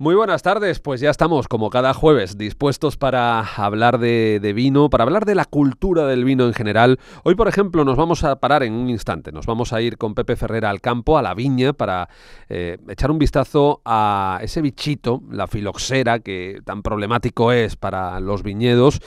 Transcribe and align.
Muy 0.00 0.14
buenas 0.14 0.44
tardes, 0.44 0.78
pues 0.78 1.00
ya 1.00 1.10
estamos 1.10 1.48
como 1.48 1.70
cada 1.70 1.92
jueves 1.92 2.38
dispuestos 2.38 2.96
para 2.96 3.40
hablar 3.40 3.98
de, 3.98 4.52
vino, 4.54 4.90
para 4.90 5.02
hablar 5.02 5.24
de 5.24 5.34
la 5.34 5.44
cultura 5.44 6.06
del 6.06 6.24
vino 6.24 6.46
en 6.46 6.54
general. 6.54 7.00
Hoy, 7.24 7.34
por 7.34 7.48
ejemplo, 7.48 7.84
nos 7.84 7.96
vamos 7.96 8.22
a 8.22 8.38
parar 8.38 8.62
en 8.62 8.74
un 8.74 8.90
instante, 8.90 9.32
nos 9.32 9.46
vamos 9.46 9.72
a 9.72 9.82
ir 9.82 9.98
con 9.98 10.14
Pepe 10.14 10.36
Ferrera 10.36 10.70
al 10.70 10.80
campo, 10.80 11.18
a 11.18 11.22
la 11.22 11.34
viña, 11.34 11.72
para 11.72 12.08
eh, 12.48 12.78
echar 12.88 13.10
un 13.10 13.18
vistazo 13.18 13.82
a 13.84 14.38
ese 14.40 14.62
bichito, 14.62 15.20
la 15.32 15.48
filoxera, 15.48 16.20
que 16.20 16.60
tan 16.64 16.84
problemático 16.84 17.50
es 17.50 17.74
para 17.74 18.20
los 18.20 18.44
viñedos, 18.44 19.00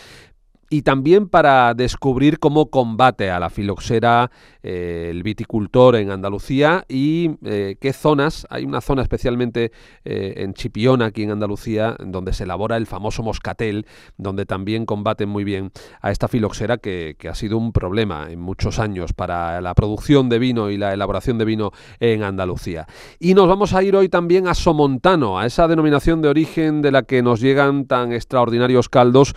y 0.72 0.84
también 0.84 1.28
para 1.28 1.74
descubrir 1.74 2.40
cómo 2.40 2.70
combate 2.70 3.30
a 3.30 3.42
la 3.42 3.50
filoxera 3.50 4.32
eh, 4.64 5.08
el 5.10 5.22
viticultor 5.22 5.98
en 5.98 6.12
Andalucía 6.12 6.86
y 6.88 7.32
eh, 7.44 7.76
qué 7.82 7.92
zonas, 7.92 8.48
hay 8.50 8.64
una 8.64 8.80
zona 8.80 9.02
especialmente 9.02 9.74
eh, 10.06 10.36
en 10.38 10.54
Chipiona, 10.54 11.08
aquí 11.08 11.24
en 11.24 11.32
Andalucía, 11.32 11.98
donde 12.00 12.32
se 12.32 12.46
elabora 12.46 12.78
el 12.78 12.88
famoso 12.88 13.22
moscatel, 13.22 13.86
donde 14.18 14.46
también 14.46 14.86
combaten 14.86 15.28
muy 15.28 15.44
bien 15.44 15.72
a 16.00 16.10
esta 16.10 16.30
filoxera 16.30 16.78
que, 16.78 17.18
que 17.20 17.28
ha 17.28 17.36
sido 17.36 17.58
un 17.58 17.74
problema 17.74 18.32
en 18.32 18.40
muchos 18.40 18.80
años 18.80 19.12
para 19.12 19.60
la 19.60 19.76
producción 19.76 20.30
de 20.30 20.40
vino 20.40 20.70
y 20.70 20.78
la 20.78 20.94
elaboración 20.94 21.38
de 21.38 21.44
vino 21.44 21.72
en 22.00 22.24
Andalucía. 22.24 22.88
Y 23.20 23.34
nos 23.34 23.50
vamos 23.50 23.74
a 23.74 23.84
ir 23.84 23.98
hoy 23.98 24.08
también 24.08 24.48
a 24.48 24.54
Somontano, 24.54 25.38
a 25.38 25.46
esa 25.46 25.68
denominación 25.68 26.22
de 26.22 26.30
origen 26.30 26.82
de 26.82 26.92
la 26.92 27.04
que 27.04 27.22
nos 27.22 27.42
llegan 27.42 27.88
tan 27.88 28.14
extraordinarios 28.14 28.88
caldos 28.88 29.36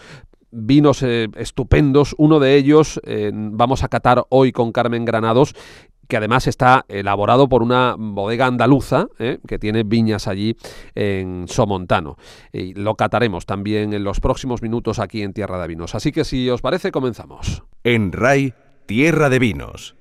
vinos 0.54 1.02
eh, 1.02 1.28
estupendos. 1.36 2.14
Uno 2.18 2.40
de 2.40 2.56
ellos 2.56 3.00
eh, 3.04 3.30
vamos 3.34 3.82
a 3.82 3.88
catar 3.88 4.24
hoy 4.30 4.52
con 4.52 4.72
Carmen 4.72 5.04
Granados 5.04 5.54
que 6.08 6.16
además 6.16 6.46
está 6.46 6.84
elaborado 6.88 7.48
por 7.48 7.62
una 7.62 7.96
bodega 7.98 8.46
andaluza 8.46 9.06
eh, 9.18 9.38
que 9.46 9.58
tiene 9.58 9.84
viñas 9.84 10.28
allí 10.28 10.56
en 10.94 11.46
Somontano. 11.48 12.16
Y 12.52 12.74
lo 12.74 12.94
cataremos 12.94 13.46
también 13.46 13.92
en 13.92 14.04
los 14.04 14.20
próximos 14.20 14.62
minutos 14.62 14.98
aquí 14.98 15.22
en 15.22 15.32
Tierra 15.32 15.60
de 15.60 15.68
Vinos. 15.68 15.94
Así 15.94 16.12
que 16.12 16.24
si 16.24 16.48
os 16.50 16.60
parece, 16.60 16.92
comenzamos. 16.92 17.62
En 17.82 18.12
RAI, 18.12 18.54
Tierra 18.86 19.28
de 19.28 19.38
Vinos. 19.38 19.96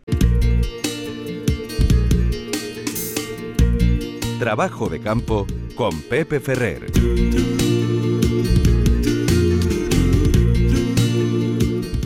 Trabajo 4.40 4.90
de 4.90 5.00
campo 5.00 5.48
con 5.76 6.02
Pepe 6.02 6.40
Ferrer. 6.40 6.92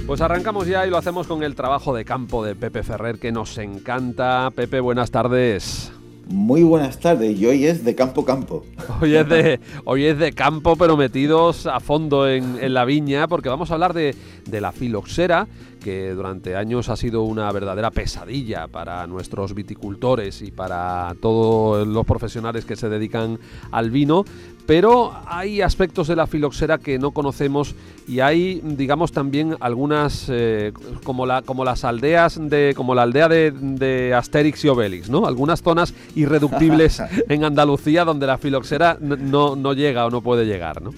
Pues 0.07 0.21
arrancamos 0.21 0.65
ya 0.67 0.87
y 0.87 0.89
lo 0.89 0.97
hacemos 0.97 1.27
con 1.27 1.43
el 1.43 1.53
trabajo 1.53 1.93
de 1.93 2.05
campo 2.05 2.41
de 2.41 2.55
Pepe 2.55 2.81
Ferrer 2.81 3.19
que 3.19 3.33
nos 3.33 3.57
encanta. 3.57 4.49
Pepe, 4.55 4.79
buenas 4.79 5.11
tardes. 5.11 5.91
Muy 6.29 6.63
buenas 6.63 6.97
tardes, 6.97 7.37
y 7.37 7.45
hoy 7.45 7.65
es 7.65 7.83
de 7.83 7.93
campo 7.93 8.23
campo. 8.23 8.65
Hoy 9.01 9.15
es 9.15 9.27
de, 9.29 9.59
hoy 9.85 10.05
es 10.05 10.17
de 10.17 10.33
campo, 10.33 10.75
pero 10.75 10.97
metidos 10.97 11.67
a 11.67 11.79
fondo 11.79 12.27
en, 12.27 12.73
la 12.73 12.83
viña, 12.83 13.27
porque 13.27 13.47
vamos 13.47 13.69
a 13.69 13.75
hablar 13.75 13.93
de, 13.93 14.15
de 14.47 14.61
la 14.61 14.71
filoxera, 14.71 15.47
que 15.83 16.11
durante 16.11 16.55
años 16.55 16.89
ha 16.89 16.95
sido 16.95 17.23
una 17.23 17.51
verdadera 17.51 17.91
pesadilla 17.91 18.67
para 18.67 19.05
nuestros 19.07 19.53
viticultores 19.53 20.41
y 20.41 20.51
para 20.51 21.15
todos 21.21 21.87
los 21.87 22.05
profesionales 22.05 22.65
que 22.65 22.75
se 22.75 22.89
dedican 22.89 23.39
al 23.71 23.91
vino, 23.91 24.25
pero 24.65 25.13
hay 25.25 25.61
aspectos 25.61 26.09
de 26.09 26.17
la 26.17 26.27
filoxera 26.27 26.77
que 26.77 26.99
no 26.99 27.11
conocemos 27.11 27.73
y 28.05 28.19
hay, 28.19 28.59
digamos, 28.63 29.13
también 29.13 29.55
algunas, 29.61 30.25
eh, 30.29 30.73
como, 31.05 31.25
la, 31.25 31.41
como 31.41 31.63
las 31.63 31.85
aldeas, 31.85 32.37
de, 32.37 32.73
como 32.75 32.93
la 32.93 33.03
aldea 33.03 33.29
de, 33.29 34.13
Asterix 34.13 34.65
y 34.65 34.67
Obelix, 34.67 35.09
¿no? 35.09 35.25
Algunas 35.25 35.61
zonas 35.61 35.93
irreductibles 36.15 37.01
en 37.29 37.45
Andalucía 37.45 38.03
donde 38.03 38.27
la 38.27 38.37
filoxera 38.37 38.97
no, 38.99 39.55
no 39.55 39.73
llega 39.73 40.05
o 40.05 40.09
no 40.09 40.21
puede 40.21 40.45
llegar, 40.45 40.81
¿no? 40.81 40.91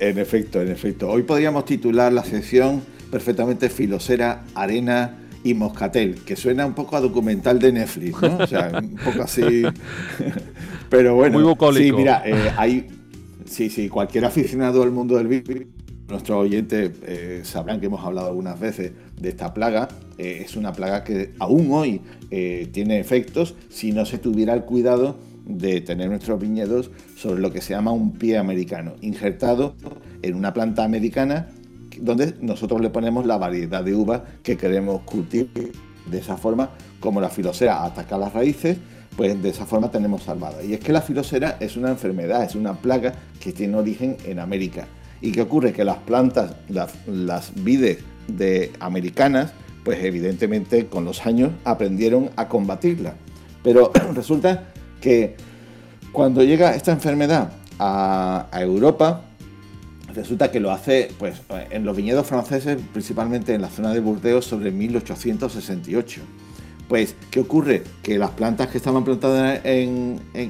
En 0.00 0.18
efecto, 0.18 0.60
en 0.60 0.68
efecto. 0.68 1.10
Hoy 1.10 1.22
podríamos 1.22 1.64
titular 1.64 2.12
la 2.12 2.24
sección 2.24 2.82
perfectamente 3.10 3.68
filosera, 3.68 4.44
arena 4.54 5.18
y 5.44 5.54
moscatel, 5.54 6.20
que 6.24 6.36
suena 6.36 6.64
un 6.64 6.74
poco 6.74 6.96
a 6.96 7.00
documental 7.00 7.58
de 7.58 7.72
Netflix, 7.72 8.22
¿no? 8.22 8.38
O 8.38 8.46
sea, 8.46 8.70
un 8.80 8.94
poco 8.96 9.22
así. 9.22 9.62
Pero 10.88 11.16
bueno, 11.16 11.34
Muy 11.38 11.42
bucólico. 11.48 11.96
sí, 11.96 12.00
mira, 12.00 12.22
eh, 12.24 12.52
hay 12.56 12.86
Sí, 13.52 13.68
sí, 13.68 13.90
cualquier 13.90 14.24
aficionado 14.24 14.82
al 14.82 14.92
mundo 14.92 15.16
del 15.18 15.28
vino, 15.28 15.66
nuestros 16.08 16.38
oyentes 16.38 16.92
eh, 17.02 17.42
sabrán 17.44 17.80
que 17.80 17.86
hemos 17.86 18.02
hablado 18.02 18.28
algunas 18.28 18.58
veces 18.58 18.92
de 19.20 19.28
esta 19.28 19.52
plaga. 19.52 19.88
Eh, 20.16 20.42
es 20.44 20.56
una 20.56 20.72
plaga 20.72 21.04
que 21.04 21.34
aún 21.38 21.70
hoy 21.70 22.00
eh, 22.30 22.68
tiene 22.72 22.98
efectos 22.98 23.54
si 23.68 23.92
no 23.92 24.06
se 24.06 24.16
tuviera 24.16 24.54
el 24.54 24.62
cuidado 24.62 25.18
de 25.44 25.80
tener 25.80 26.08
nuestros 26.08 26.40
viñedos 26.40 26.90
sobre 27.16 27.40
lo 27.40 27.52
que 27.52 27.60
se 27.60 27.74
llama 27.74 27.92
un 27.92 28.12
pie 28.12 28.38
americano, 28.38 28.94
injertado 29.00 29.74
en 30.22 30.34
una 30.34 30.52
planta 30.52 30.84
americana 30.84 31.48
donde 32.00 32.34
nosotros 32.40 32.80
le 32.80 32.90
ponemos 32.90 33.26
la 33.26 33.36
variedad 33.36 33.84
de 33.84 33.94
uva 33.94 34.24
que 34.42 34.56
queremos 34.56 35.02
cultivar. 35.02 35.48
De 36.10 36.18
esa 36.18 36.36
forma, 36.36 36.70
como 37.00 37.20
la 37.20 37.28
filosera 37.28 37.84
ataca 37.84 38.18
las 38.18 38.32
raíces, 38.32 38.76
pues 39.16 39.40
de 39.40 39.50
esa 39.50 39.66
forma 39.66 39.90
tenemos 39.90 40.24
salvada. 40.24 40.62
Y 40.64 40.74
es 40.74 40.80
que 40.80 40.92
la 40.92 41.00
filosera 41.00 41.56
es 41.60 41.76
una 41.76 41.90
enfermedad, 41.90 42.44
es 42.44 42.54
una 42.54 42.74
plaga 42.74 43.14
que 43.40 43.52
tiene 43.52 43.76
origen 43.76 44.16
en 44.24 44.38
América. 44.38 44.86
¿Y 45.20 45.32
qué 45.32 45.42
ocurre? 45.42 45.72
Que 45.72 45.84
las 45.84 45.98
plantas, 45.98 46.56
las, 46.68 47.52
vides 47.54 47.98
de 48.26 48.72
americanas, 48.80 49.52
pues 49.84 50.02
evidentemente 50.02 50.86
con 50.86 51.04
los 51.04 51.24
años 51.26 51.52
aprendieron 51.64 52.30
a 52.36 52.48
combatirla. 52.48 53.14
Pero 53.62 53.92
resulta 54.14 54.72
que 55.02 55.36
cuando 56.12 56.42
llega 56.42 56.74
esta 56.74 56.92
enfermedad 56.92 57.52
a, 57.78 58.46
Europa, 58.54 59.22
resulta 60.14 60.50
que 60.50 60.60
lo 60.60 60.70
hace 60.70 61.10
pues, 61.18 61.42
en 61.70 61.84
los 61.84 61.96
viñedos 61.96 62.26
franceses, 62.26 62.78
principalmente 62.92 63.54
en 63.54 63.60
la 63.60 63.68
zona 63.68 63.92
de 63.92 64.00
Burdeos, 64.00 64.46
sobre 64.46 64.70
1868. 64.70 66.20
Pues, 66.88 67.16
¿qué 67.30 67.40
ocurre? 67.40 67.82
Que 68.02 68.18
las 68.18 68.30
plantas 68.30 68.68
que 68.68 68.76
estaban 68.76 69.02
plantadas 69.02 69.60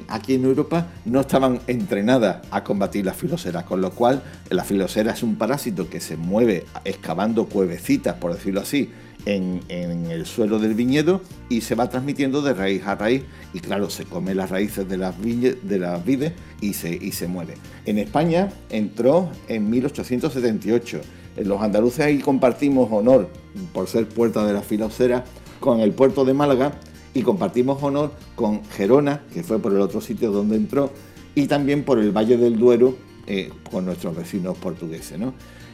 aquí 0.09 0.33
en 0.35 0.43
Europa 0.43 0.87
no 1.05 1.21
estaban 1.21 1.59
entrenadas 1.67 2.45
a 2.51 2.63
combatir 2.63 3.05
la 3.05 3.13
filosera, 3.13 3.63
con 3.63 3.81
lo 3.81 3.91
cual 3.91 4.21
la 4.49 4.63
filosera 4.63 5.13
es 5.13 5.23
un 5.23 5.37
parásito 5.37 5.89
que 5.89 6.01
se 6.01 6.17
mueve 6.17 6.65
excavando 6.83 7.45
cuevecitas, 7.45 8.15
por 8.15 8.33
decirlo 8.33 8.61
así, 8.61 8.91
en, 9.25 9.61
el 9.69 10.25
suelo 10.25 10.59
del 10.59 10.73
viñedo 10.73 11.21
y 11.49 11.61
se 11.61 11.75
va 11.75 11.89
transmitiendo 11.89 12.41
de 12.41 12.53
raíz 12.53 12.85
a 12.85 12.95
raíz 12.95 13.23
y 13.53 13.59
claro, 13.59 13.89
se 13.89 14.05
come 14.05 14.35
las 14.35 14.49
raíces 14.49 14.87
de 14.87 14.97
las, 14.97 15.15
de 15.21 15.79
las 15.79 16.03
vides 16.05 16.33
y 16.61 16.73
se, 16.73 16.93
y 16.93 17.11
se 17.11 17.27
muere. 17.27 17.55
En 17.85 17.97
España 17.97 18.51
entró 18.69 19.29
en 19.47 19.69
1878. 19.69 21.01
En 21.35 21.47
los 21.47 21.61
andaluces 21.61 22.05
ahí 22.05 22.19
compartimos 22.19 22.89
honor 22.91 23.29
por 23.73 23.87
ser 23.87 24.07
puerta 24.07 24.45
de 24.45 24.53
la 24.53 24.61
filosera 24.61 25.23
con 25.59 25.79
el 25.79 25.93
puerto 25.93 26.25
de 26.25 26.33
Málaga 26.33 26.73
y 27.13 27.21
compartimos 27.21 27.81
honor 27.81 28.11
con 28.35 28.63
Gerona, 28.65 29.21
que 29.33 29.43
fue 29.43 29.59
por 29.59 29.71
el 29.71 29.81
otro 29.81 30.01
sitio 30.01 30.31
donde 30.31 30.55
entró, 30.55 30.91
y 31.35 31.47
también 31.47 31.83
por 31.83 31.99
el 31.99 32.11
Valle 32.11 32.37
del 32.37 32.57
Duero 32.57 32.97
eh, 33.27 33.51
con 33.71 33.85
nuestros 33.85 34.15
vecinos 34.15 34.57
portugueses. 34.57 35.17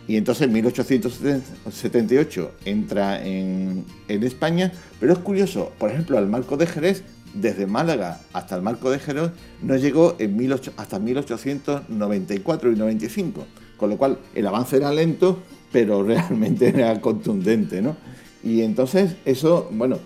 Y 0.10 0.18
entonces 0.18 0.48
en 0.48 0.54
1878 0.54 2.52
entra 2.66 3.24
en, 3.24 3.86
España, 4.08 4.74
pero 5.00 5.14
es 5.14 5.20
curioso, 5.20 5.72
por 5.78 5.92
ejemplo, 5.92 6.18
al 6.18 6.28
Marco 6.28 6.58
de 6.58 6.66
Jerez, 6.66 7.04
desde 7.36 7.68
Málaga 7.68 8.20
hasta 8.34 8.56
el 8.56 8.64
Marco 8.64 8.90
de 8.90 8.98
Jerez, 8.98 9.30
no 9.62 9.76
llegó 9.76 10.16
en 10.18 10.52
hasta 10.78 10.98
1894 10.98 12.72
y 12.72 12.76
95, 12.76 13.46
con 13.78 13.92
lo 13.92 13.98
cual 13.98 14.18
el 14.34 14.48
avance 14.48 14.78
era 14.78 14.92
lento, 14.92 15.44
pero 15.72 16.02
realmente 16.08 16.70
era 16.70 17.00
contundente. 17.00 17.84
¿no? 17.84 17.96
Y 18.44 18.64
entonces 18.64 19.16
eso, 19.26 19.70
bueno, 19.72 20.00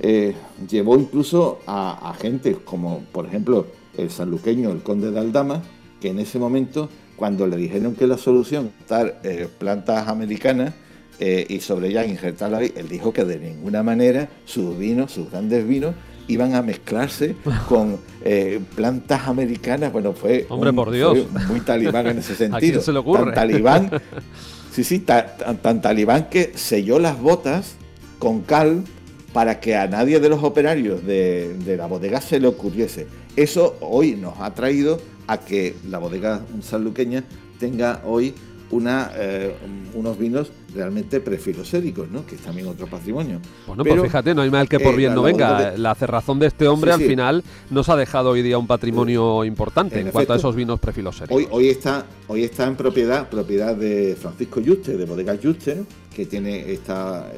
eh, 0.00 0.34
llevó 0.66 0.96
incluso 0.96 1.60
a, 1.66 2.14
gente 2.18 2.56
como, 2.64 3.00
por 3.12 3.26
ejemplo, 3.26 3.66
el 3.98 4.10
sanluqueño, 4.10 4.70
el 4.70 4.82
conde 4.82 5.10
de 5.10 5.20
Aldama, 5.20 5.62
que 6.00 6.08
en 6.08 6.18
ese 6.18 6.38
momento, 6.38 6.88
cuando 7.16 7.46
le 7.46 7.56
dijeron 7.56 7.94
que 7.94 8.06
la 8.06 8.18
solución 8.18 8.70
estar 8.80 9.20
eh, 9.22 9.48
plantas 9.58 10.08
americanas 10.08 10.74
eh, 11.20 11.46
y 11.48 11.60
sobre 11.60 11.88
ellas 11.88 12.08
injertar 12.08 12.50
la 12.50 12.62
él 12.62 12.88
dijo 12.88 13.12
que 13.12 13.24
de 13.24 13.38
ninguna 13.38 13.82
manera 13.82 14.28
sus 14.44 14.76
vinos, 14.76 15.12
sus 15.12 15.30
grandes 15.30 15.66
vinos, 15.66 15.94
iban 16.26 16.54
a 16.54 16.62
mezclarse 16.62 17.36
con 17.68 17.98
plantas 18.74 19.28
americanas. 19.28 19.92
Bueno, 19.92 20.14
fue, 20.14 20.46
Hombre, 20.48 20.72
por 20.72 20.90
Dios. 20.90 21.18
muy 21.48 21.60
talibán 21.60 22.06
en 22.06 22.18
ese 22.18 22.34
sentido. 22.36 22.80
¿A 22.80 22.82
se 22.82 22.92
le 22.92 22.98
ocurre? 22.98 23.24
Tan 23.26 23.34
talibán 23.34 23.90
Sí, 24.74 24.82
sí, 24.82 24.98
tan, 24.98 25.80
talibán 25.80 26.28
que 26.28 26.50
selló 26.56 26.98
las 26.98 27.20
botas 27.20 27.76
con 28.18 28.40
cal 28.40 28.82
para 29.32 29.60
que 29.60 29.76
a 29.76 29.86
nadie 29.86 30.18
de 30.18 30.28
los 30.28 30.42
operarios 30.42 31.06
de, 31.06 31.76
la 31.78 31.86
bodega 31.86 32.20
se 32.20 32.40
le 32.40 32.48
ocurriese. 32.48 33.06
Eso 33.36 33.76
hoy 33.80 34.16
nos 34.16 34.40
ha 34.40 34.52
traído 34.52 35.00
a 35.26 35.38
que 35.38 35.74
la 35.88 35.98
bodega 35.98 36.42
sanluqueña 36.60 37.24
tenga 37.58 38.02
hoy 38.04 38.34
una, 38.70 39.10
eh, 39.14 39.54
unos 39.94 40.18
vinos 40.18 40.50
realmente 40.74 41.20
prefiloséricos, 41.20 42.10
¿no? 42.10 42.26
que 42.26 42.34
es 42.34 42.40
también 42.40 42.66
otro 42.66 42.86
patrimonio. 42.86 43.40
Bueno, 43.66 43.84
pues 43.84 44.02
fíjate, 44.02 44.34
no 44.34 44.42
hay 44.42 44.50
mal 44.50 44.68
que 44.68 44.80
por 44.80 44.96
bien 44.96 45.14
no 45.14 45.22
venga. 45.22 45.74
La 45.76 45.94
cerrazón 45.94 46.38
de 46.38 46.46
este 46.46 46.66
hombre 46.66 46.92
al 46.92 47.00
final 47.00 47.44
nos 47.70 47.88
ha 47.88 47.96
dejado 47.96 48.30
hoy 48.30 48.42
día 48.42 48.58
un 48.58 48.66
patrimonio 48.66 49.44
importante 49.44 50.00
en, 50.00 50.10
cuanto 50.10 50.32
a 50.32 50.36
esos 50.36 50.56
vinos 50.56 50.80
prefiloséricos. 50.80 51.36
Hoy, 51.36 51.46
hoy, 51.50 51.68
está, 51.68 52.06
hoy 52.26 52.42
está 52.42 52.66
en 52.66 52.74
propiedad, 52.74 53.28
propiedad 53.28 53.76
de 53.76 54.16
Francisco 54.20 54.60
Yuste, 54.60 54.96
de 54.96 55.04
Bodegas 55.04 55.40
Yuste, 55.40 55.84
que 56.14 56.26
tiene 56.26 56.72
esta 56.72 57.30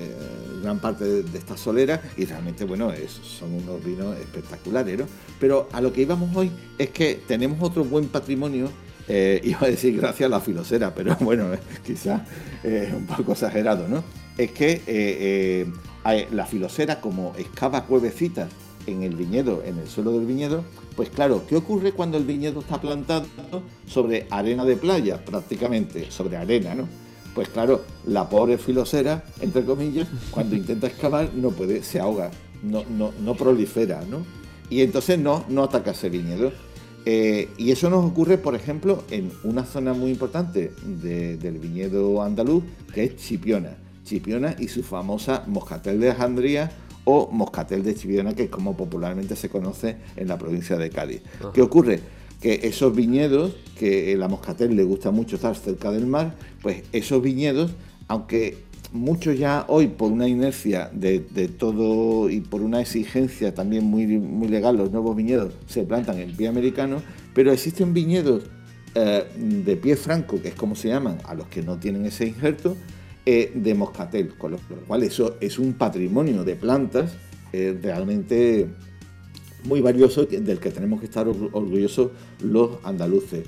gran 0.63 0.79
parte 0.79 1.05
de, 1.05 1.39
esta 1.39 1.57
solera 1.57 2.01
y 2.17 2.25
realmente, 2.25 2.65
bueno, 2.65 2.93
son 3.23 3.55
unos 3.55 3.85
vinos 3.85 4.17
espectaculares. 4.19 5.01
Pero 5.39 5.69
a 5.73 5.81
lo 5.81 5.93
que 5.93 6.03
íbamos 6.03 6.35
hoy 6.37 6.51
es 6.79 6.91
que 6.91 7.23
tenemos 7.27 7.59
otro 7.63 7.85
buen 7.85 8.09
patrimonio 8.09 8.71
eh, 9.09 9.41
iba 9.45 9.61
a 9.63 9.67
decir 9.67 9.97
gracias 9.97 10.27
a 10.27 10.31
la 10.31 10.41
filosera, 10.41 10.95
pero 10.95 11.17
bueno, 11.21 11.49
quizás 11.85 12.23
es 12.63 12.93
un 12.93 13.07
poco 13.07 13.33
exagerado, 13.33 13.89
¿no? 13.89 14.03
Es 14.37 14.51
que 14.51 14.83
eh, 14.87 15.67
eh, 16.05 16.29
la 16.33 16.47
filosera, 16.47 17.01
como 17.01 17.35
excava 17.39 17.85
cuevecitas 17.85 18.51
en 18.87 19.03
el 19.03 19.17
viñedo, 19.17 19.63
en 19.65 19.79
el 19.79 19.89
suelo 19.89 20.13
del 20.13 20.27
viñedo, 20.27 20.65
pues 20.95 21.11
claro, 21.11 21.45
¿qué 21.49 21.57
ocurre 21.57 21.93
cuando 21.93 22.17
el 22.17 22.25
viñedo 22.25 22.61
está 22.61 22.81
plantado 22.81 23.27
sobre 23.87 24.27
arena 24.31 24.65
de 24.65 24.77
playa, 24.77 25.25
prácticamente, 25.25 26.11
sobre 26.11 26.37
arena, 26.37 26.75
¿no? 26.75 26.89
Pues 27.37 27.51
claro, 27.51 27.85
la 28.07 28.31
pobre 28.31 28.57
filosera, 28.57 29.23
entre 29.43 29.63
comillas, 29.63 30.09
cuando 30.31 30.57
intenta 30.63 30.87
excavar 30.87 31.35
no 31.35 31.51
puede, 31.51 31.83
se 31.83 32.01
ahoga, 32.01 32.31
no, 32.63 32.83
no, 32.89 33.13
no 33.21 33.35
prolifera, 33.35 34.03
¿no? 34.09 34.25
Y 34.71 34.81
entonces 34.81 35.19
no, 35.19 35.45
no 35.51 35.65
ataca 35.65 35.91
ese 35.91 36.09
viñedo. 36.09 36.51
Eh, 37.05 37.51
y 37.59 37.71
eso 37.71 37.91
nos 37.91 38.07
ocurre, 38.07 38.39
por 38.39 38.55
ejemplo, 38.55 39.05
en 39.11 39.31
una 39.45 39.65
zona 39.65 39.93
muy 39.93 40.11
importante 40.11 40.73
del 40.83 41.59
viñedo 41.59 42.23
andaluz, 42.23 42.65
que 42.93 43.05
es 43.05 43.17
Chipiona. 43.17 43.77
Chipiona 44.03 44.57
y 44.59 44.69
su 44.69 44.83
famosa 44.83 45.45
Moscatel 45.47 46.01
de 46.01 46.11
Alejandría 46.11 46.73
o 47.05 47.29
Moscatel 47.31 47.83
de 47.85 47.95
Chipiona, 47.95 48.35
que 48.35 48.45
es 48.45 48.51
como 48.51 48.75
popularmente 48.77 49.37
se 49.37 49.51
conoce 49.51 49.99
en 50.17 50.27
la 50.27 50.39
provincia 50.39 50.77
de 50.79 50.89
Cádiz. 50.89 51.21
¿Qué 51.53 51.61
ocurre? 51.61 52.01
Que 52.41 52.61
esos 52.65 52.95
viñedos, 52.95 53.55
que 53.79 54.17
la 54.17 54.29
Moscatel 54.29 54.77
le 54.77 54.85
gusta 54.85 55.11
mucho 55.11 55.37
estar 55.37 55.57
cerca 55.57 55.91
del 55.91 56.07
mar, 56.07 56.35
pues 56.63 56.83
esos 56.93 57.23
viñedos, 57.23 57.73
aunque 58.09 58.67
muchos 58.93 59.39
ya 59.39 59.65
hoy 59.69 59.89
por 59.89 60.13
una 60.13 60.29
inercia 60.29 60.91
de, 60.93 61.21
todo 61.59 62.31
y 62.31 62.41
por 62.41 62.63
una 62.63 62.81
exigencia 62.81 63.55
también 63.55 63.85
muy, 63.85 64.07
muy 64.07 64.49
legal, 64.49 64.77
los 64.77 64.91
nuevos 64.91 65.17
viñedos 65.17 65.55
se 65.67 65.83
plantan 65.85 66.19
en 66.19 66.37
pie 66.37 66.49
americano, 66.49 67.03
pero 67.35 67.53
existen 67.53 67.93
viñedos 67.93 68.45
eh, 68.95 69.25
de 69.37 69.77
pie 69.77 69.97
franco, 69.97 70.41
que 70.41 70.49
es 70.49 70.55
como 70.55 70.75
se 70.75 70.89
llaman, 70.89 71.19
a 71.25 71.35
los 71.35 71.47
que 71.49 71.63
no 71.63 71.79
tienen 71.79 72.07
ese 72.07 72.27
injerto, 72.27 72.77
eh, 73.25 73.51
de 73.55 73.75
moscatel, 73.75 74.37
con 74.39 74.53
lo, 74.53 74.59
cual 74.87 75.03
eso 75.03 75.37
es 75.41 75.59
un 75.59 75.73
patrimonio 75.73 76.45
de 76.45 76.55
plantas 76.55 77.13
eh, 77.53 77.77
realmente 77.83 78.69
muy 79.67 79.81
valioso 79.81 80.25
del 80.25 80.59
que 80.59 80.71
tenemos 80.71 81.01
que 81.01 81.07
estar 81.07 81.29
orgullosos 81.29 82.11
los 82.43 82.79
andaluces. 82.85 83.47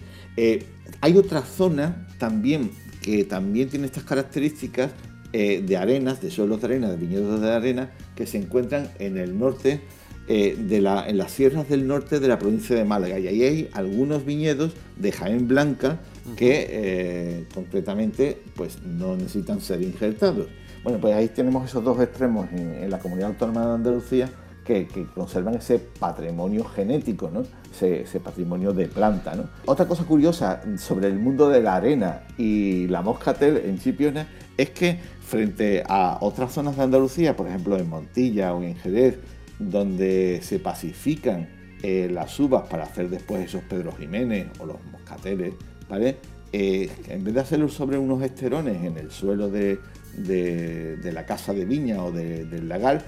hay 1.00 1.16
otra 1.16 1.42
zona 1.42 2.06
también 2.18 2.70
que 3.02 3.24
también 3.24 3.68
tiene 3.68 3.86
estas 3.86 4.04
características 4.04 4.90
eh, 5.32 5.62
de 5.66 5.76
arenas, 5.76 6.20
de 6.20 6.30
suelos 6.30 6.60
de 6.60 6.66
arena, 6.66 6.90
de 6.90 6.96
viñedos 6.96 7.40
de 7.40 7.50
arena, 7.50 7.90
que 8.16 8.26
se 8.26 8.38
encuentran 8.38 8.90
en 8.98 9.18
el 9.18 9.38
norte, 9.38 9.80
eh, 10.26 10.56
de 10.58 10.80
la, 10.80 11.08
en 11.08 11.18
las 11.18 11.32
sierras 11.32 11.68
del 11.68 11.86
norte 11.86 12.20
de 12.20 12.28
la 12.28 12.38
provincia 12.38 12.76
de 12.76 12.84
Málaga. 12.84 13.18
Y 13.18 13.28
ahí 13.28 13.42
hay 13.42 13.70
algunos 13.72 14.24
viñedos 14.24 14.72
de 14.96 15.12
Jaén 15.12 15.48
Blanca 15.48 16.00
que 16.36 16.66
eh, 16.70 17.44
concretamente 17.54 18.42
pues, 18.54 18.82
no 18.82 19.16
necesitan 19.16 19.60
ser 19.60 19.82
injertados. 19.82 20.48
Bueno, 20.82 20.98
pues 20.98 21.14
ahí 21.14 21.28
tenemos 21.28 21.68
esos 21.68 21.84
dos 21.84 22.00
extremos 22.00 22.46
en, 22.52 22.90
la 22.90 22.98
comunidad 22.98 23.30
autónoma 23.30 23.66
de 23.66 23.74
Andalucía 23.74 24.30
que, 24.68 25.06
conservan 25.14 25.54
ese 25.54 25.78
patrimonio 25.78 26.64
genético, 26.64 27.30
¿no? 27.30 27.42
ese, 27.80 28.20
patrimonio 28.20 28.72
de 28.74 28.86
planta. 28.86 29.34
¿no? 29.34 29.44
Otra 29.64 29.86
cosa 29.86 30.04
curiosa 30.04 30.60
sobre 30.76 31.08
el 31.08 31.18
mundo 31.18 31.48
de 31.48 31.62
la 31.62 31.76
arena 31.76 32.22
y 32.36 32.86
la 32.88 33.00
moscatel 33.00 33.62
en 33.64 33.78
Chipiona 33.78 34.28
es 34.56 34.70
que 34.70 34.98
frente 35.20 35.82
a 35.88 36.18
otras 36.20 36.52
zonas 36.52 36.76
de 36.76 36.82
Andalucía, 36.82 37.34
por 37.34 37.48
ejemplo 37.48 37.78
en 37.78 37.88
Montilla 37.88 38.54
o 38.54 38.62
en 38.62 38.76
Jerez, 38.76 39.18
donde 39.58 40.40
se 40.42 40.58
pacifican 40.58 41.48
eh, 41.82 42.08
las 42.12 42.38
uvas 42.38 42.68
para 42.68 42.84
hacer 42.84 43.08
después 43.08 43.44
esos 43.44 43.62
Pedro 43.62 43.92
Jiménez 43.92 44.48
o 44.58 44.66
los 44.66 44.76
moscateles, 44.92 45.54
¿vale? 45.88 46.16
Eh, 46.52 46.90
en 47.08 47.24
vez 47.24 47.34
de 47.34 47.40
hacerlo 47.40 47.68
sobre 47.68 47.98
unos 47.98 48.22
esterones 48.22 48.82
en 48.84 48.96
el 48.98 49.10
suelo 49.10 49.48
de, 49.50 49.78
la 50.16 51.26
casa 51.26 51.52
de 51.52 51.64
viña 51.64 52.02
o 52.02 52.10
del 52.10 52.68
lagar, 52.68 53.02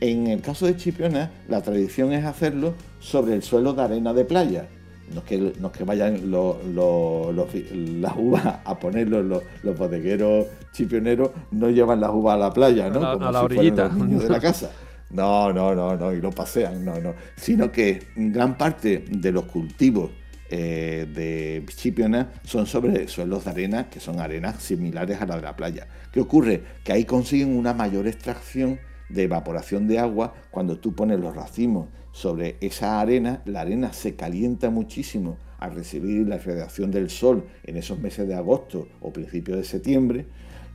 en 0.00 0.26
el 0.26 0.40
caso 0.40 0.66
de 0.66 0.76
Chipiona 0.76 1.30
la 1.48 1.62
tradición 1.62 2.12
es 2.12 2.24
hacerlo 2.24 2.74
sobre 3.00 3.34
el 3.34 3.42
suelo 3.42 3.72
de 3.72 3.82
arena 3.82 4.12
de 4.12 4.24
playa 4.24 4.66
no 5.12 5.20
es 5.20 5.26
que, 5.26 5.52
no 5.58 5.72
que 5.72 5.84
vayan 5.84 6.30
las 6.30 8.12
uvas 8.16 8.46
a 8.64 8.78
ponerlos 8.78 9.24
los, 9.24 9.42
los, 9.62 9.76
bodegueros 9.76 10.46
chipioneros, 10.72 11.30
no 11.50 11.68
llevan 11.70 12.00
las 12.00 12.10
uvas 12.10 12.36
a 12.36 12.38
la 12.38 12.52
playa, 12.52 12.88
¿no? 12.88 13.04
A 13.04 13.32
la, 13.32 13.42
orillita. 13.42 13.88
de 13.88 14.28
la 14.28 14.40
casa. 14.40 14.70
No, 15.10 15.52
no, 15.52 15.74
no, 15.74 15.96
no, 15.96 16.12
y 16.12 16.20
lo 16.20 16.30
pasean, 16.30 16.84
no, 16.84 17.00
no. 17.00 17.14
Sino 17.34 17.72
que 17.72 18.00
gran 18.14 18.56
parte 18.56 19.04
de 19.10 19.32
los 19.32 19.46
cultivos 19.46 20.12
eh, 20.48 21.08
de 21.12 21.66
Chipiona 21.74 22.30
son 22.44 22.64
sobre 22.64 23.08
suelos 23.08 23.44
de 23.44 23.50
arena, 23.50 23.90
que 23.90 23.98
son 23.98 24.20
arenas 24.20 24.62
similares 24.62 25.20
a 25.20 25.26
la 25.26 25.34
de 25.34 25.42
la 25.42 25.56
playa. 25.56 25.88
¿Qué 26.12 26.20
ocurre? 26.20 26.62
Que 26.84 26.92
ahí 26.92 27.06
consiguen 27.06 27.56
una 27.56 27.74
mayor 27.74 28.06
extracción 28.06 28.78
de 29.10 29.24
evaporación 29.24 29.86
de 29.88 29.98
agua 29.98 30.34
cuando 30.50 30.78
tú 30.78 30.94
pones 30.94 31.20
los 31.20 31.34
racimos 31.34 31.88
sobre 32.12 32.56
esa 32.60 33.00
arena, 33.00 33.42
la 33.44 33.60
arena 33.60 33.92
se 33.92 34.16
calienta 34.16 34.70
muchísimo 34.70 35.36
al 35.58 35.74
recibir 35.74 36.26
la 36.26 36.38
radiación 36.38 36.90
del 36.90 37.10
sol 37.10 37.44
en 37.64 37.76
esos 37.76 37.98
meses 37.98 38.26
de 38.26 38.34
agosto 38.34 38.88
o 39.00 39.12
principios 39.12 39.58
de 39.58 39.64
septiembre, 39.64 40.26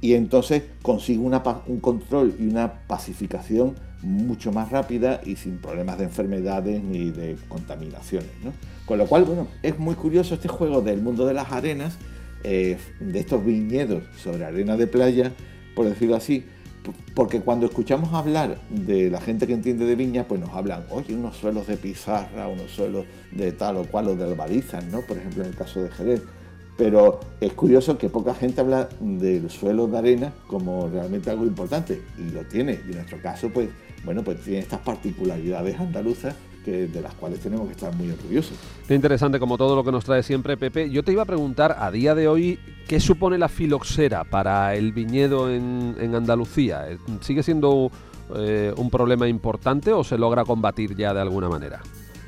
y 0.02 0.14
entonces 0.14 0.64
consigue 0.82 1.20
un 1.20 1.80
control 1.80 2.36
y 2.40 2.48
una 2.48 2.86
pacificación 2.88 3.76
mucho 4.02 4.52
más 4.52 4.70
rápida 4.70 5.22
y 5.26 5.36
sin 5.36 5.58
problemas 5.58 5.98
de 5.98 6.04
enfermedades 6.04 6.84
ni 6.84 7.10
de 7.10 7.36
contaminaciones. 7.48 8.30
Con 8.86 9.00
lo 9.00 9.08
cual, 9.08 9.24
bueno, 9.24 9.48
es 9.64 9.80
muy 9.80 9.96
curioso 9.96 10.36
este 10.36 10.48
juego 10.48 10.82
del 10.82 11.02
mundo 11.02 11.26
de 11.26 11.34
las 11.34 11.52
arenas, 11.52 11.98
eh, 12.44 12.78
de 13.00 13.20
estos 13.20 13.44
viñedos 13.44 14.04
sobre 14.22 14.46
arena 14.46 14.78
de 14.78 14.86
playa, 14.86 15.34
por 15.76 15.88
decirlo 15.88 16.16
así, 16.16 16.46
porque 17.14 17.42
cuando 17.42 17.66
escuchamos 17.66 18.14
hablar 18.14 18.60
de 18.70 19.10
la 19.10 19.22
gente 19.22 19.48
que 19.48 19.54
entiende 19.54 19.86
de 19.86 19.96
viña, 19.96 20.26
pues 20.28 20.40
nos 20.40 20.52
hablan, 20.52 20.86
oye, 20.90 21.16
unos 21.16 21.38
suelos 21.38 21.68
de 21.68 21.78
pizarra, 21.78 22.48
unos 22.48 22.72
suelos 22.72 23.06
de 23.32 23.52
tal 23.52 23.78
o 23.78 23.86
cual, 23.86 24.10
o 24.10 24.16
de 24.16 24.24
albalizas, 24.24 24.86
¿no? 24.86 25.02
Por 25.02 25.18
ejemplo, 25.18 25.44
en 25.44 25.50
el 25.50 25.56
caso 25.56 25.82
de 25.82 25.90
Jerez. 25.90 26.22
Pero 26.78 27.22
es 27.40 27.54
curioso 27.54 27.98
que 27.98 28.10
poca 28.10 28.34
gente 28.34 28.60
habla 28.60 28.90
del 29.00 29.50
suelo 29.50 29.88
de 29.88 29.98
arena 29.98 30.34
como 30.48 30.90
realmente 30.90 31.30
algo 31.30 31.46
importante, 31.46 32.02
y 32.18 32.32
lo 32.32 32.44
tiene. 32.44 32.80
Y 32.86 32.92
en 32.92 32.98
nuestro 32.98 33.22
caso, 33.22 33.50
pues, 33.50 33.70
bueno, 34.04 34.24
pues 34.24 34.42
tiene 34.42 34.60
estas 34.60 34.82
particularidades 34.82 35.80
andaluzas 35.80 36.36
de 36.72 37.02
las 37.02 37.14
cuales 37.16 37.40
tenemos 37.40 37.68
que 37.68 37.74
estar 37.74 37.94
muy 37.96 38.10
orgullosos. 38.10 38.58
Qué 38.88 38.96
interesante, 38.96 39.40
como 39.40 39.58
todo 39.58 39.76
lo 39.76 39.84
que 39.84 39.92
nos 39.92 40.04
trae 40.04 40.24
siempre 40.24 40.58
Pepe. 40.58 40.90
Yo 40.90 41.04
te 41.04 41.12
iba 41.12 41.24
a 41.24 41.26
preguntar, 41.26 41.76
a 41.80 41.92
día 41.92 42.16
de 42.16 42.28
hoy, 42.28 42.60
¿qué 42.88 43.00
supone 43.00 43.38
la 43.38 43.50
filoxera 43.50 44.24
para 44.24 44.76
el 44.76 44.92
viñedo 44.92 45.52
en, 45.52 46.16
Andalucía? 46.16 46.88
¿Sigue 47.22 47.44
siendo 47.44 47.92
eh, 48.36 48.74
un 48.78 48.90
problema 48.90 49.28
importante 49.28 49.92
o 49.92 50.04
se 50.04 50.18
logra 50.18 50.44
combatir 50.46 50.96
ya 50.96 51.14
de 51.14 51.22
alguna 51.22 51.50
manera? 51.50 51.82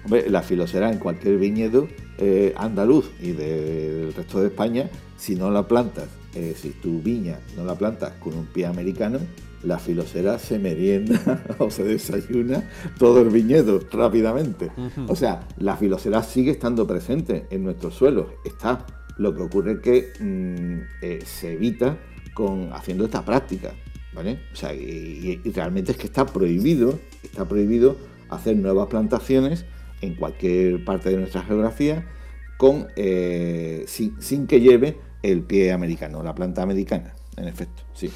Hombre, 0.03 0.29
la 0.29 0.41
filoxera 0.41 0.91
en 0.91 1.00
cualquier 1.00 1.38
viñedo 1.38 1.88
eh, 2.17 2.53
andaluz 2.58 3.12
y 3.22 3.32
del 3.32 4.13
resto 4.13 4.39
de 4.39 4.48
España, 4.48 4.89
si 5.17 5.36
no 5.36 5.51
la 5.51 5.67
plantas, 5.67 6.08
eh, 6.34 6.56
si 6.56 6.70
tu 6.70 7.01
viña 7.01 7.39
no 7.56 7.65
la 7.65 7.75
plantas 7.75 8.13
con 8.13 8.34
un 8.34 8.46
pie 8.46 8.67
americano, 8.67 9.20
la 9.63 9.79
filosera 9.79 10.39
se 10.39 10.59
merienda 10.59 11.43
o 11.59 11.69
se 11.69 11.83
desayuna 11.83 12.69
todo 12.97 13.21
el 13.21 13.29
viñedo 13.29 13.79
rápidamente. 13.91 14.71
O 15.07 15.15
sea, 15.15 15.47
la 15.57 15.75
filosera 15.75 16.23
sigue 16.23 16.51
estando 16.51 16.85
presente 16.87 17.47
en 17.49 17.63
nuestros 17.63 17.95
suelos, 17.95 18.27
está. 18.45 18.85
Lo 19.17 19.35
que 19.35 19.41
ocurre 19.41 19.73
es 19.73 19.79
que 19.79 20.13
mm, 20.19 21.03
eh, 21.03 21.19
se 21.25 21.53
evita 21.53 21.97
con, 22.35 22.71
haciendo 22.71 23.05
esta 23.05 23.25
práctica, 23.25 23.73
¿vale? 24.13 24.41
O 24.53 24.55
sea, 24.55 24.73
y, 24.75 25.41
realmente 25.53 25.93
es 25.93 25.97
que 25.97 26.05
está 26.05 26.25
prohibido, 26.25 26.99
está 27.23 27.45
prohibido 27.45 27.97
hacer 28.29 28.55
nuevas 28.57 28.87
plantaciones 28.87 29.65
en 30.01 30.13
cualquier 30.13 30.85
parte 30.85 31.09
de 31.09 31.17
nuestra 31.17 31.41
geografía 31.41 32.05
con, 32.57 32.87
eh, 32.95 33.85
sin, 33.87 34.21
sin 34.21 34.45
que 34.45 34.61
lleve 34.61 34.97
el 35.23 35.41
pie 35.41 35.71
americano, 35.71 36.21
la 36.21 36.35
planta 36.35 36.61
americana, 36.61 37.15
en 37.37 37.47
efecto, 37.47 37.83
sí. 37.93 38.11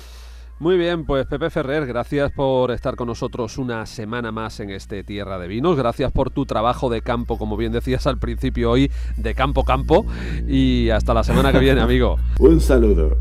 Muy 0.61 0.77
bien, 0.77 1.05
pues 1.05 1.25
Pepe 1.25 1.49
Ferrer, 1.49 1.87
gracias 1.87 2.31
por 2.33 2.69
estar 2.69 2.95
con 2.95 3.07
nosotros 3.07 3.57
una 3.57 3.87
semana 3.87 4.31
más 4.31 4.59
en 4.59 4.69
este 4.69 5.03
Tierra 5.03 5.39
de 5.39 5.47
Vinos. 5.47 5.75
Gracias 5.75 6.11
por 6.11 6.29
tu 6.29 6.45
trabajo 6.45 6.87
de 6.91 7.01
campo, 7.01 7.39
como 7.39 7.57
bien 7.57 7.71
decías 7.71 8.05
al 8.05 8.19
principio 8.19 8.69
hoy, 8.69 8.91
de 9.17 9.33
campo 9.33 9.65
campo. 9.65 10.05
Y 10.47 10.91
hasta 10.91 11.15
la 11.15 11.23
semana 11.23 11.51
que 11.51 11.57
viene, 11.57 11.81
amigo. 11.81 12.19
Un 12.39 12.61
saludo. 12.61 13.17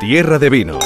Tierra 0.00 0.40
de 0.40 0.50
Vinos 0.50 0.84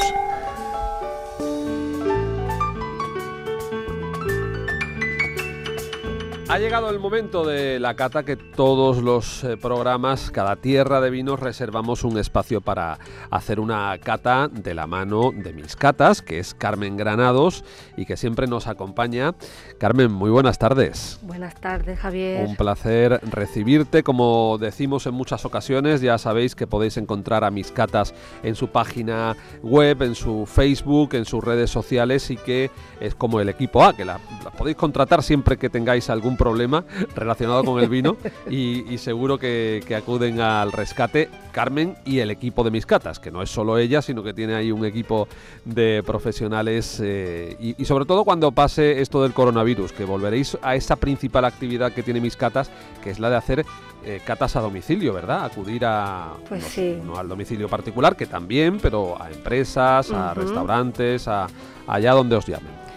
Ha 6.51 6.59
llegado 6.59 6.91
el 6.91 6.99
momento 6.99 7.47
de 7.47 7.79
la 7.79 7.95
cata 7.95 8.25
que 8.25 8.35
todos 8.35 9.01
los 9.01 9.45
eh, 9.45 9.57
programas, 9.57 10.33
cada 10.33 10.57
tierra 10.57 11.01
de 11.01 11.09
vinos, 11.09 11.39
reservamos 11.39 12.03
un 12.03 12.19
espacio 12.19 12.61
para 12.61 12.99
hacer 13.31 13.61
una 13.61 13.97
cata 14.03 14.49
de 14.49 14.75
la 14.75 14.89
mano 14.89 15.31
de 15.33 15.53
mis 15.53 15.77
catas, 15.77 16.23
que 16.23 16.41
es 16.41 16.53
Carmen 16.53 16.97
Granados 16.97 17.63
y 17.97 18.05
que 18.05 18.17
siempre 18.17 18.49
nos 18.49 18.67
acompaña. 18.67 19.37
Carmen, 19.79 20.11
muy 20.11 20.29
buenas 20.29 20.59
tardes. 20.59 21.21
Buenas 21.23 21.55
tardes, 21.55 22.01
Javier. 22.01 22.45
Un 22.45 22.57
placer 22.57 23.21
recibirte. 23.31 24.03
Como 24.03 24.59
decimos 24.59 25.07
en 25.07 25.15
muchas 25.15 25.45
ocasiones, 25.45 26.01
ya 26.01 26.19
sabéis 26.19 26.57
que 26.57 26.67
podéis 26.67 26.97
encontrar 26.97 27.45
a 27.45 27.53
mis 27.53 27.71
catas 27.71 28.13
en 28.43 28.57
su 28.57 28.67
página 28.67 29.37
web, 29.63 30.03
en 30.03 30.17
su 30.17 30.47
Facebook, 30.47 31.15
en 31.15 31.27
sus 31.27 31.45
redes 31.45 31.71
sociales 31.71 32.29
y 32.29 32.37
que 32.37 32.73
es 32.99 33.15
como 33.15 33.39
el 33.39 33.49
equipo 33.49 33.85
A, 33.85 33.95
que 33.95 34.05
la, 34.05 34.19
la 34.43 34.51
podéis 34.51 34.77
contratar 34.77 35.23
siempre 35.23 35.57
que 35.57 35.71
tengáis 35.71 36.11
algún 36.11 36.40
problema 36.41 36.87
relacionado 37.15 37.63
con 37.65 37.83
el 37.83 37.91
vino 37.91 38.17
y, 38.49 38.97
seguro 38.97 39.37
que, 39.37 39.85
acuden 39.95 40.41
al 40.41 40.73
rescate 40.73 41.29
Carmen 41.53 41.97
y 42.07 42.21
el 42.21 42.31
equipo 42.31 42.65
de 42.65 42.71
mis 42.71 42.87
catas, 42.87 43.19
que 43.19 43.31
no 43.31 43.43
es 43.43 43.51
solo 43.51 43.77
ella, 43.77 44.01
sino 44.01 44.23
que 44.23 44.33
tiene 44.33 44.55
ahí 44.55 44.73
un 44.73 44.87
equipo 44.87 45.29
de 45.67 46.03
profesionales 46.07 46.99
eh, 47.05 47.57
y, 47.61 47.85
sobre 47.85 48.07
todo 48.07 48.25
cuando 48.25 48.53
pase 48.53 49.03
esto 49.03 49.23
del 49.23 49.35
coronavirus, 49.35 49.93
que 49.93 50.07
volveréis 50.07 50.57
a 50.63 50.77
esa 50.77 50.97
principal 50.97 51.45
actividad 51.45 51.93
que 51.93 52.03
tiene 52.03 52.21
mis 52.21 52.37
catas, 52.37 52.71
que 53.03 53.11
es 53.11 53.19
la 53.19 53.29
de 53.29 53.37
hacer 53.37 53.67
eh, 54.05 54.23
catas 54.25 54.57
a 54.57 54.61
domicilio, 54.61 55.13
¿verdad? 55.13 55.45
Acudir 55.45 55.85
a 55.85 56.33
pues 56.49 56.79
no, 57.05 57.17
al 57.17 57.29
domicilio 57.29 57.69
particular, 57.69 58.17
que 58.17 58.25
también, 58.25 58.79
pero 58.81 59.21
a 59.21 59.31
empresas, 59.31 60.11
a 60.11 60.33
restaurantes, 60.33 61.29
a 61.29 61.49
allá 61.87 62.13
donde 62.13 62.37
os 62.37 62.47
llamen. 62.47 62.90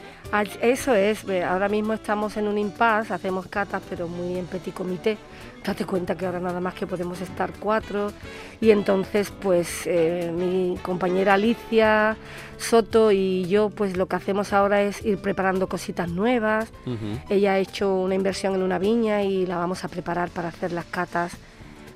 Eso 0.62 0.96
es, 0.96 1.26
ahora 1.48 1.70
mismo 1.70 1.94
estamos 1.94 2.38
en 2.38 2.48
un 2.48 2.58
impasse, 2.58 3.14
hacemos 3.14 3.46
catas, 3.48 3.84
pero 3.88 4.08
muy 4.08 4.40
en 4.40 4.48
petit 4.48 4.74
comité. 4.74 5.16
Date 5.64 5.86
cuenta 5.86 6.16
que 6.16 6.26
ahora 6.26 6.40
nada 6.40 6.60
más 6.60 6.74
que 6.74 6.88
podemos 6.88 7.22
estar 7.22 7.52
cuatro. 7.60 8.12
Y 8.60 8.72
entonces, 8.72 9.32
pues 9.32 9.86
eh, 9.86 10.34
mi 10.36 10.76
compañera 10.82 11.36
Alicia 11.36 12.18
Soto 12.58 13.12
y 13.12 13.46
yo, 13.46 13.70
pues 13.70 13.96
lo 13.96 14.08
que 14.08 14.16
hacemos 14.16 14.54
ahora 14.54 14.82
es 14.82 15.06
ir 15.06 15.20
preparando 15.20 15.68
cositas 15.68 16.10
nuevas. 16.10 16.72
Ella 17.30 17.54
ha 17.54 17.60
hecho 17.60 17.94
una 17.96 18.16
inversión 18.16 18.56
en 18.56 18.64
una 18.64 18.80
viña 18.80 19.22
y 19.22 19.46
la 19.46 19.58
vamos 19.58 19.84
a 19.84 19.88
preparar 19.88 20.30
para 20.30 20.48
hacer 20.48 20.72
las 20.72 20.86
catas 20.86 21.34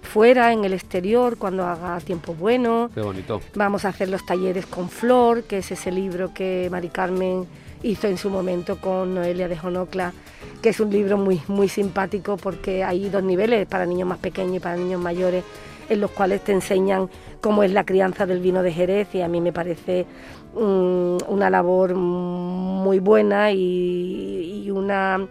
fuera, 0.04 0.54
en 0.54 0.64
el 0.64 0.74
exterior, 0.74 1.38
cuando 1.38 1.66
haga 1.66 2.00
tiempo 2.02 2.34
bueno. 2.34 2.90
Qué 2.94 3.02
bonito. 3.02 3.42
Vamos 3.56 3.84
a 3.84 3.90
hacer 3.90 4.10
los 4.10 4.26
talleres 4.26 4.66
con 4.68 4.90
Flor, 4.90 5.44
que 5.44 5.58
es 5.58 5.72
ese 5.72 5.92
libro 5.92 6.34
que 6.34 6.70
Mari 6.72 6.90
Carmen 6.90 7.48
hizo 7.84 8.08
en 8.08 8.18
su 8.18 8.30
momento 8.30 8.80
con 8.80 9.16
Noelia 9.16 9.48
de 9.48 9.58
Jonocla, 9.58 10.14
que 10.62 10.70
es 10.70 10.80
un 10.80 10.92
libro 10.92 11.18
muy, 11.18 11.42
muy 11.48 11.70
simpático 11.70 12.38
porque 12.38 12.84
hay 12.84 13.10
dos 13.10 13.24
niveles, 13.24 13.68
para 13.68 13.86
niños 13.86 14.08
más 14.08 14.20
pequeños 14.20 14.58
y 14.58 14.60
para 14.60 14.78
niños 14.78 15.02
mayores, 15.02 15.44
en 15.90 16.02
los 16.02 16.12
cuales 16.12 16.44
te 16.44 16.52
enseñan 16.52 17.10
cómo 17.42 17.64
es 17.64 17.72
la 17.72 17.86
crianza 17.86 18.26
del 18.26 18.40
vino 18.40 18.64
de 18.64 18.74
Jerez 18.74 19.14
y 19.14 19.22
a 19.22 19.28
mí 19.28 19.40
me 19.42 19.54
parece 19.54 20.06
mm, 20.54 21.18
una 21.28 21.50
labor 21.50 21.96
muy 21.96 23.00
buena 23.00 23.52
y 23.52 24.70
una 24.72 25.28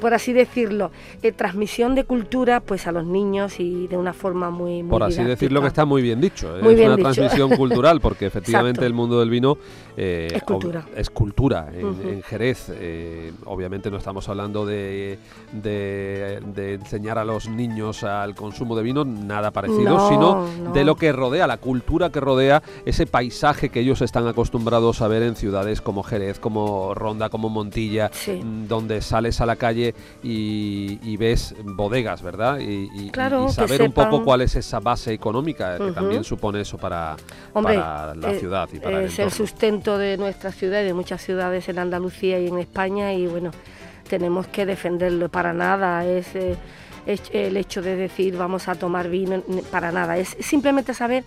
por 0.00 0.14
así 0.14 0.32
decirlo, 0.32 0.90
eh, 1.22 1.32
transmisión 1.32 1.94
de 1.94 2.04
cultura 2.04 2.60
pues 2.60 2.86
a 2.86 2.92
los 2.92 3.04
niños 3.04 3.60
y 3.60 3.86
de 3.86 3.96
una 3.96 4.12
forma 4.12 4.50
muy, 4.50 4.82
muy 4.82 4.90
Por 4.90 5.02
así 5.02 5.22
decirlo 5.22 5.60
que 5.60 5.68
está 5.68 5.84
muy 5.84 6.02
bien 6.02 6.20
dicho, 6.20 6.56
¿eh? 6.56 6.60
es 6.60 6.86
una 6.86 6.96
transmisión 6.96 7.56
cultural 7.56 8.00
porque 8.00 8.26
efectivamente 8.30 8.84
el 8.84 8.94
mundo 8.94 9.20
del 9.20 9.30
vino 9.30 9.58
eh, 9.96 10.28
es 10.34 10.42
cultura. 10.42 10.86
Es 10.96 11.10
cultura 11.10 11.70
en, 11.72 12.22
Jerez. 12.22 12.72
obviamente 13.44 13.90
no 13.90 13.98
estamos 13.98 14.28
hablando 14.28 14.64
de, 14.64 15.18
de, 15.52 16.74
enseñar 16.74 17.18
a 17.18 17.24
los 17.24 17.48
niños 17.48 18.04
al 18.04 18.34
consumo 18.34 18.76
de 18.76 18.82
vino, 18.82 19.04
nada 19.04 19.50
parecido, 19.50 20.08
sino 20.08 20.46
de 20.72 20.84
lo 20.84 20.96
que 20.96 21.12
rodea, 21.12 21.46
la 21.46 21.58
cultura 21.58 22.10
que 22.10 22.20
rodea 22.20 22.62
ese 22.84 23.06
paisaje 23.06 23.68
que 23.68 23.80
ellos 23.80 24.00
están 24.02 24.26
acostumbrados 24.26 25.02
a 25.02 25.08
ver 25.08 25.22
en 25.22 25.36
ciudades 25.36 25.80
como 25.80 26.02
Jerez, 26.02 26.38
como 26.38 26.94
Ronda, 26.94 27.28
como 27.28 27.48
Montilla, 27.48 28.10
mm, 28.26 28.66
donde 28.66 29.02
sales 29.02 29.40
a 29.40 29.46
la 29.46 29.56
calle 29.56 29.89
y, 30.22 31.16
ves 31.16 31.54
bodegas, 31.64 32.22
¿verdad? 32.22 32.58
Y, 32.58 33.10
saber 33.50 33.82
un 33.82 33.92
poco 33.92 34.24
cuál 34.24 34.42
es 34.42 34.56
esa 34.56 34.80
base 34.80 35.12
económica 35.12 35.78
que 35.78 35.92
también 35.92 36.24
supone 36.24 36.60
eso 36.60 36.78
para, 36.78 37.16
la 37.54 38.14
eh, 38.32 38.38
ciudad 38.38 38.68
y 38.72 38.78
para 38.78 39.02
es 39.02 39.18
el, 39.18 39.30
sustento 39.30 39.98
de 39.98 40.16
nuestra 40.16 40.52
ciudad 40.52 40.82
y 40.82 40.84
de 40.84 40.94
muchas 40.94 41.22
ciudades 41.22 41.68
en 41.68 41.78
Andalucía 41.78 42.38
y 42.38 42.48
en 42.48 42.58
España 42.58 43.12
y 43.12 43.26
bueno, 43.26 43.50
tenemos 44.08 44.46
que 44.48 44.66
defenderlo 44.66 45.28
para 45.28 45.52
nada. 45.52 46.04
Es, 46.04 46.34
eh, 46.34 46.56
es 47.06 47.22
el 47.32 47.56
hecho 47.56 47.82
de 47.82 47.96
decir 47.96 48.36
vamos 48.36 48.68
a 48.68 48.74
tomar 48.74 49.08
vino 49.08 49.42
para 49.70 49.92
nada, 49.92 50.18
es 50.18 50.36
simplemente 50.40 50.94
saber 50.94 51.24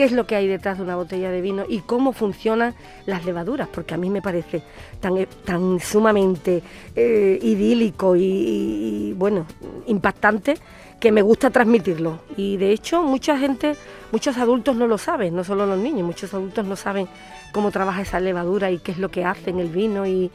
qué 0.00 0.06
es 0.06 0.12
lo 0.12 0.26
que 0.26 0.34
hay 0.34 0.46
detrás 0.46 0.78
de 0.78 0.84
una 0.84 0.96
botella 0.96 1.30
de 1.30 1.42
vino 1.42 1.64
y 1.68 1.80
cómo 1.80 2.14
funcionan 2.14 2.74
las 3.04 3.26
levaduras, 3.26 3.68
porque 3.68 3.92
a 3.92 3.98
mí 3.98 4.08
me 4.08 4.22
parece 4.22 4.62
tan, 4.98 5.18
eh, 5.18 5.28
tan 5.44 5.78
sumamente 5.78 6.62
eh, 6.96 7.38
idílico 7.42 8.16
y, 8.16 9.12
bueno, 9.18 9.44
impactante 9.88 10.54
que 10.98 11.12
me 11.12 11.20
gusta 11.20 11.50
transmitirlo. 11.50 12.20
Y 12.34 12.56
de 12.56 12.72
hecho 12.72 13.02
mucha 13.02 13.36
gente, 13.36 13.76
muchos 14.10 14.38
adultos 14.38 14.74
no 14.74 14.86
lo 14.86 14.96
saben, 14.96 15.36
no 15.36 15.44
solo 15.44 15.66
los 15.66 15.76
niños, 15.76 16.06
muchos 16.06 16.32
adultos 16.32 16.64
no 16.64 16.76
saben 16.76 17.06
cómo 17.52 17.70
trabaja 17.70 18.00
esa 18.00 18.20
levadura 18.20 18.70
y 18.70 18.78
qué 18.78 18.92
es 18.92 18.98
lo 18.98 19.10
que 19.10 19.26
hace 19.26 19.50
en 19.50 19.58
el 19.58 19.68
vino 19.68 20.06
y, 20.06 20.30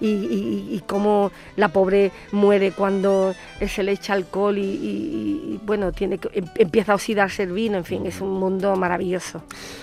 y, 0.00 0.82
cómo 0.86 1.32
la 1.56 1.68
pobre 1.68 2.12
muere 2.32 2.72
cuando 2.72 3.34
se 3.66 3.82
le 3.82 3.92
echa 3.92 4.12
alcohol 4.12 4.58
y, 4.58 5.60
bueno, 5.64 5.92
tiene 5.92 6.18
que, 6.18 6.28
em, 6.38 6.44
empieza 6.56 6.92
a 6.92 6.94
oxidarse 6.94 7.42
el 7.44 7.52
vino, 7.52 7.76
en 7.76 7.84
fin, 7.84 8.06
es 8.06 8.20
un 8.20 8.38
mundo 8.38 8.76
maravilloso. 8.76 9.42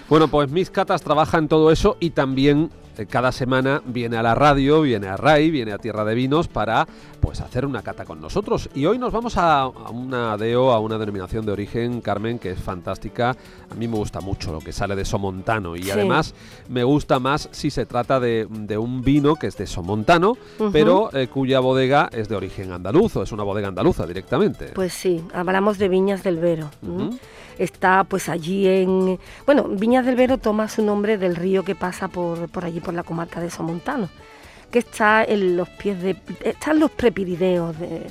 Bueno, 0.10 0.28
pues 0.28 0.50
Mis 0.50 0.70
Catas 0.70 1.02
trabaja 1.02 1.38
en 1.38 1.48
todo 1.48 1.72
eso 1.72 1.98
y 2.00 2.12
también 2.12 2.70
cada 3.10 3.32
semana 3.32 3.82
viene 3.86 4.18
a 4.18 4.24
la 4.24 4.36
radio, 4.36 4.82
viene 4.82 5.08
a 5.08 5.18
RAI, 5.18 5.52
viene 5.52 5.72
a 5.72 5.78
Tierra 5.78 6.06
de 6.06 6.16
Vinos 6.16 6.48
para 6.48 6.88
pues 7.20 7.42
hacer 7.42 7.66
una 7.66 7.82
cata 7.82 8.06
con 8.06 8.20
nosotros. 8.22 8.70
Y 8.76 8.86
hoy 8.86 8.98
nos 8.98 9.12
vamos 9.12 9.38
a, 9.38 9.68
una 9.68 10.38
DEO, 10.38 10.72
a 10.72 10.80
una 10.80 10.98
denominación 10.98 11.46
de 11.46 11.52
origen, 11.52 12.02
Carmen, 12.02 12.38
que 12.38 12.52
es 12.52 12.60
fantástica. 12.60 13.36
A 13.70 13.76
mí 13.76 13.88
me 13.88 13.96
gusta 13.96 14.20
mucho 14.22 14.52
lo 14.52 14.60
que 14.60 14.72
sale 14.72 14.96
de 14.96 15.06
Somontano 15.06 15.76
y 15.76 15.90
además 15.90 16.34
me 16.70 16.84
gusta 16.84 17.20
más 17.20 17.50
si 17.52 17.70
se 17.70 17.86
trata 17.86 18.20
de, 18.20 18.48
un 18.78 19.02
vino 19.02 19.36
que 19.36 19.48
es 19.48 19.58
de 19.58 19.68
Somontano, 19.68 20.38
pero 20.72 21.10
eh, 21.14 21.28
cuya 21.28 21.60
bodega 21.60 22.10
es 22.12 22.28
de 22.30 22.36
origen 22.36 22.72
andaluz 22.72 23.16
o 23.16 23.24
es 23.24 23.32
una 23.32 23.44
bodega 23.44 23.70
andaluza 23.70 24.06
directamente. 24.06 24.68
Pues 24.74 24.94
sí, 24.94 25.24
hablamos 25.34 25.78
de 25.78 25.90
Viñas 25.90 26.24
del 26.24 26.38
Vero 26.38 26.70
está 27.58 28.04
pues 28.04 28.30
allí 28.30 28.68
en... 28.68 29.20
Bueno, 29.46 29.64
Viñas 29.66 30.06
del 30.06 30.16
Vero 30.16 30.38
toma 30.38 30.68
su 30.68 30.84
nombre 30.84 31.18
del 31.18 31.36
río 31.36 31.64
que 31.64 31.76
pasa 31.76 32.08
por, 32.08 32.50
por 32.50 32.66
allí, 32.66 32.80
por 32.80 32.94
la 32.94 33.04
comarca 33.04 33.40
de 33.40 33.50
Somontano, 33.50 34.10
que 34.72 34.80
está 34.80 35.24
en 35.24 35.58
los 35.58 35.70
pies 35.70 36.02
de... 36.02 36.16
están 36.44 36.80
los 36.80 36.92
prepirideos 36.92 37.78
de, 37.80 38.08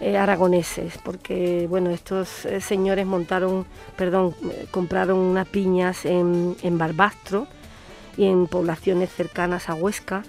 eh, 0.00 0.18
aragoneses, 0.18 0.98
porque 1.04 1.66
bueno, 1.68 1.90
estos 1.90 2.44
eh, 2.46 2.60
señores 2.60 3.06
montaron, 3.06 3.64
perdón, 3.96 4.34
eh, 4.50 4.66
compraron 4.70 5.18
unas 5.18 5.46
piñas 5.46 6.04
en, 6.04 6.56
en 6.62 6.78
Barbastro 6.78 7.46
y 8.16 8.26
en 8.26 8.48
poblaciones 8.48 9.10
cercanas 9.12 9.68
a 9.68 9.74
Huesca, 9.74 10.24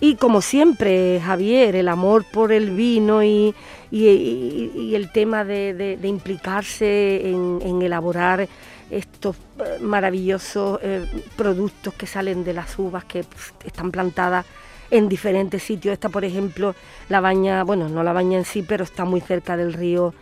y 0.00 0.16
como 0.16 0.42
siempre, 0.42 1.20
Javier, 1.24 1.76
el 1.76 1.88
amor 1.88 2.24
por 2.24 2.52
el 2.52 2.70
vino 2.70 3.22
y, 3.22 3.54
el 3.90 5.10
tema 5.12 5.44
de, 5.44 5.98
implicarse 6.02 7.30
en, 7.30 7.82
elaborar 7.82 8.48
estos 8.90 9.36
eh, 9.36 9.78
maravillosos 9.80 10.78
eh, 10.82 11.06
productos 11.36 11.94
que 11.94 12.06
salen 12.06 12.44
de 12.44 12.52
las 12.52 12.78
uvas 12.78 13.04
que 13.04 13.24
pues, 13.24 13.54
están 13.64 13.90
plantadas 13.90 14.44
en 14.90 15.08
diferentes 15.08 15.62
sitios. 15.62 15.94
Esta, 15.94 16.08
por 16.08 16.24
ejemplo, 16.24 16.74
la 17.08 17.20
baña, 17.20 17.64
bueno, 17.64 17.88
no 17.88 18.02
la 18.02 18.12
baña 18.12 18.38
en 18.38 18.44
sí, 18.44 18.62
pero 18.62 18.84
está 18.84 19.04
muy 19.04 19.20
cerca 19.20 19.56
del 19.56 19.72
río, 19.72 20.12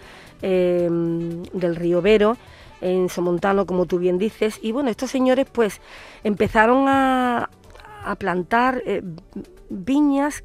em, 0.42 1.42
del 1.52 1.76
río 1.76 2.00
Vero 2.02 2.36
en 2.80 3.08
Somontano, 3.08 3.66
como 3.66 3.86
tú 3.86 3.98
bien 3.98 4.18
dices. 4.18 4.58
Y 4.62 4.72
bueno, 4.72 4.90
estos 4.90 5.10
señores 5.10 5.46
pues 5.50 5.80
empezaron 6.24 6.88
a, 6.88 7.48
a 8.04 8.16
plantar 8.16 8.82
eh, 8.86 9.02
viñas 9.68 10.44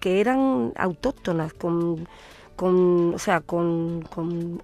que 0.00 0.20
eran 0.20 0.72
autóctonas, 0.76 1.52
con, 1.52 2.08
con 2.56 3.14
o 3.14 3.18
sea, 3.18 3.40
con, 3.40 4.02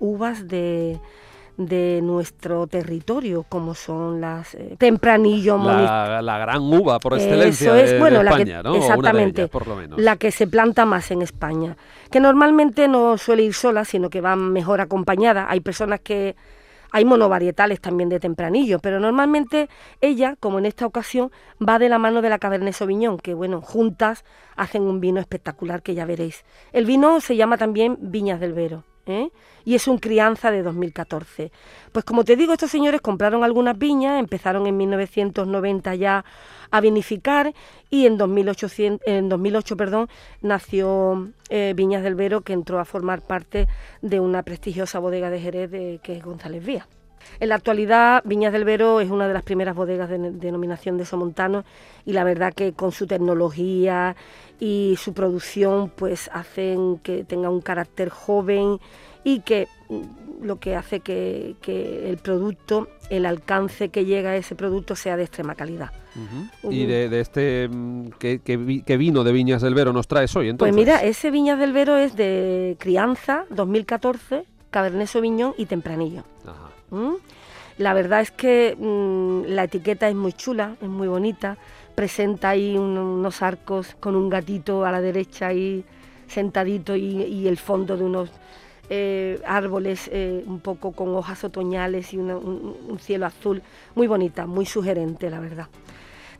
uvas 0.00 0.48
de, 0.48 0.98
de 1.58 2.00
nuestro 2.02 2.66
territorio, 2.66 3.44
como 3.48 3.74
son 3.74 4.20
las 4.22 4.54
eh, 4.54 4.76
tempranillo, 4.78 5.58
la, 5.58 6.22
la, 6.22 6.38
gran 6.38 6.62
uva 6.62 6.98
por 6.98 7.14
excelencia 7.14 7.78
es, 7.78 7.98
bueno, 7.98 8.22
la 8.22 8.30
España, 8.30 8.62
¿no? 8.62 8.74
Exactamente, 8.74 9.48
por 9.48 9.66
lo 9.68 9.76
menos. 9.76 10.00
la 10.00 10.16
que 10.16 10.30
se 10.30 10.46
planta 10.46 10.86
más 10.86 11.10
en 11.10 11.20
España, 11.20 11.76
que 12.10 12.20
normalmente 12.20 12.88
no 12.88 13.18
suele 13.18 13.42
ir 13.42 13.52
sola, 13.52 13.84
sino 13.84 14.08
que 14.08 14.22
va 14.22 14.34
mejor 14.34 14.80
acompañada. 14.80 15.46
Hay 15.50 15.60
personas 15.60 16.00
que 16.00 16.36
Hay 16.92 17.04
monovarietales 17.04 17.80
también 17.80 18.08
de 18.08 18.20
tempranillo, 18.20 18.78
pero 18.78 19.00
normalmente 19.00 19.68
ella, 20.00 20.36
como 20.38 20.58
en 20.58 20.66
esta 20.66 20.86
ocasión, 20.86 21.30
va 21.60 21.78
de 21.78 21.88
la 21.88 21.98
mano 21.98 22.22
de 22.22 22.28
la 22.28 22.38
Cabernet 22.38 22.74
Sauvignon, 22.74 23.18
que 23.18 23.34
bueno, 23.34 23.60
juntas 23.60 24.24
hacen 24.56 24.82
un 24.82 25.00
vino 25.00 25.20
espectacular 25.20 25.82
que 25.82 25.94
ya 25.94 26.04
veréis. 26.04 26.44
El 26.72 26.86
vino 26.86 27.20
se 27.20 27.36
llama 27.36 27.58
también 27.58 27.96
Viñas 28.00 28.40
del 28.40 28.52
Vero. 28.52 28.84
¿Eh? 29.10 29.30
y 29.64 29.74
es 29.74 29.88
un 29.88 29.98
crianza 29.98 30.50
de 30.50 30.62
2014. 30.62 31.52
Pues 31.92 32.04
como 32.04 32.24
te 32.24 32.36
digo, 32.36 32.52
estos 32.52 32.70
señores 32.70 33.00
compraron 33.00 33.44
algunas 33.44 33.76
viñas, 33.78 34.18
empezaron 34.18 34.66
en 34.66 34.76
1990 34.76 35.94
ya 35.96 36.24
a 36.70 36.80
vinificar 36.80 37.52
y 37.90 38.06
en, 38.06 38.16
2800, 38.16 39.06
en 39.06 39.28
2008 39.28 39.76
perdón, 39.76 40.08
nació 40.40 41.30
eh, 41.48 41.72
Viñas 41.76 42.02
del 42.02 42.14
Vero 42.14 42.42
que 42.42 42.52
entró 42.52 42.78
a 42.78 42.84
formar 42.84 43.22
parte 43.22 43.66
de 44.02 44.20
una 44.20 44.42
prestigiosa 44.42 44.98
bodega 44.98 45.30
de 45.30 45.40
Jerez 45.40 45.70
de, 45.70 46.00
que 46.02 46.16
es 46.16 46.24
González 46.24 46.64
Vía. 46.64 46.86
En 47.38 47.48
la 47.48 47.54
actualidad, 47.54 48.22
Viñas 48.24 48.52
del 48.52 48.64
Vero 48.64 49.00
es 49.00 49.10
una 49.10 49.28
de 49.28 49.34
las 49.34 49.42
primeras 49.42 49.74
bodegas 49.74 50.08
de 50.08 50.18
denominación 50.18 50.98
de 50.98 51.04
Somontano 51.04 51.64
y 52.04 52.12
la 52.12 52.24
verdad 52.24 52.52
que 52.52 52.72
con 52.72 52.92
su 52.92 53.06
tecnología 53.06 54.16
y 54.58 54.96
su 54.98 55.14
producción 55.14 55.90
pues 55.94 56.30
hacen 56.32 56.98
que 56.98 57.24
tenga 57.24 57.48
un 57.48 57.60
carácter 57.60 58.10
joven 58.10 58.78
y 59.24 59.40
que 59.40 59.68
mm, 59.88 60.44
lo 60.44 60.58
que 60.58 60.76
hace 60.76 61.00
que, 61.00 61.56
el 61.66 62.16
producto, 62.18 62.88
el 63.10 63.26
alcance 63.26 63.90
que 63.90 64.04
llega 64.04 64.30
a 64.30 64.36
ese 64.36 64.54
producto 64.54 64.96
sea 64.96 65.16
de 65.16 65.24
extrema 65.24 65.54
calidad. 65.54 65.90
¿Y 66.68 66.86
de, 66.86 67.20
este 67.20 67.68
mm, 67.68 68.10
¿qué, 68.18 68.96
vino 68.98 69.22
de 69.22 69.32
Viñas 69.32 69.62
del 69.62 69.74
Vero 69.74 69.92
nos 69.92 70.08
traes 70.08 70.34
hoy 70.36 70.48
entonces? 70.48 70.74
Pues 70.74 70.86
mira, 70.86 71.02
ese 71.02 71.30
Viñas 71.30 71.58
del 71.58 71.72
Vero 71.72 71.96
es 71.96 72.16
de 72.16 72.76
crianza 72.78 73.44
2014, 73.50 74.44
Cabernet 74.70 75.08
Sauvignon 75.08 75.54
y 75.56 75.66
Tempranillo. 75.66 76.24
¿Mm? 76.90 77.14
La 77.78 77.94
verdad 77.94 78.20
es 78.20 78.30
que 78.30 78.76
la 79.46 79.64
etiqueta 79.64 80.08
es 80.08 80.14
muy 80.14 80.32
chula, 80.34 80.76
es 80.82 80.88
muy 80.88 81.08
bonita, 81.08 81.56
presenta 81.94 82.50
ahí 82.50 82.76
unos 82.76 83.42
arcos 83.42 83.96
con 84.00 84.16
un 84.16 84.28
gatito 84.28 84.84
a 84.84 84.92
la 84.92 85.00
derecha 85.00 85.46
ahí 85.46 85.84
sentadito 86.26 86.94
y 86.94 87.48
el 87.48 87.56
fondo 87.56 87.96
de 87.96 88.04
unos 88.04 88.30
eh, 88.92 89.40
árboles 89.46 90.10
eh, 90.12 90.42
un 90.44 90.58
poco 90.58 90.90
con 90.90 91.14
hojas 91.14 91.44
otoñales 91.44 92.12
y 92.12 92.18
un, 92.18 92.98
cielo 92.98 93.26
azul, 93.26 93.62
muy 93.94 94.08
bonita, 94.08 94.46
muy 94.46 94.66
sugerente, 94.66 95.30
la 95.30 95.38
verdad. 95.38 95.68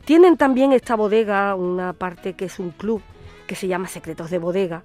Tienen 0.03 0.35
también 0.35 0.73
esta 0.73 0.97
bodega, 0.97 1.55
una 1.55 1.93
parte 1.93 2.33
que 2.33 2.45
es 2.45 2.59
un 2.59 2.71
club 2.71 3.01
que 3.47 3.55
se 3.55 3.69
llama 3.69 3.87
Secretos 3.87 4.29
de 4.29 4.37
Bodega, 4.37 4.83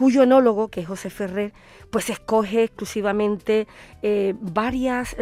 cuyo 0.00 0.22
enólogo, 0.22 0.68
que 0.68 0.80
es 0.80 0.86
José 0.86 1.10
Ferrer, 1.10 1.52
pues 1.90 2.08
escoge 2.08 2.64
exclusivamente 2.64 3.66
eh, 4.00 4.32
varias, 4.40 5.14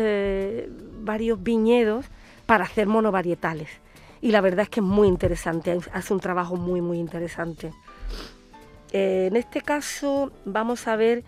varios 1.01 1.43
viñedos 1.43 2.07
para 2.47 2.63
hacer 2.63 2.87
monovarietales. 2.87 3.71
Y 4.21 4.31
la 4.31 4.41
verdad 4.41 4.61
es 4.61 4.69
que 4.69 4.79
es 4.79 4.87
muy 4.87 5.09
interesante, 5.09 5.77
hace 5.93 6.15
un 6.15 6.21
trabajo 6.21 6.55
muy, 6.55 6.81
muy 6.81 7.01
interesante. 7.01 7.73
en 8.93 9.35
este 9.35 9.63
caso 9.63 10.31
vamos 10.45 10.87
a 10.87 10.95
ver 10.95 11.25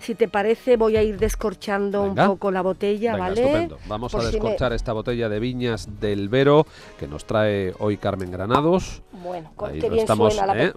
si 0.00 0.14
te 0.14 0.28
parece, 0.28 0.76
voy 0.76 0.96
a 0.96 1.02
ir 1.02 1.18
descorchando 1.18 2.02
un 2.02 2.14
poco 2.14 2.50
la 2.50 2.62
botella, 2.62 3.16
¿vale? 3.16 3.42
Estupendo. 3.42 3.78
Vamos 3.86 4.14
a 4.14 4.22
descorchar 4.22 4.72
esta 4.72 4.92
botella 4.92 5.28
de 5.28 5.40
viñas 5.40 6.00
del 6.00 6.28
Vero 6.28 6.66
que 6.98 7.06
nos 7.06 7.24
trae 7.24 7.74
hoy 7.78 7.96
Carmen 7.96 8.30
Granados. 8.30 9.02
Bueno, 9.22 9.52
qué 9.80 9.90
bien 9.90 10.06
suena 10.06 10.46
la 10.46 10.64
¿eh? 10.64 10.72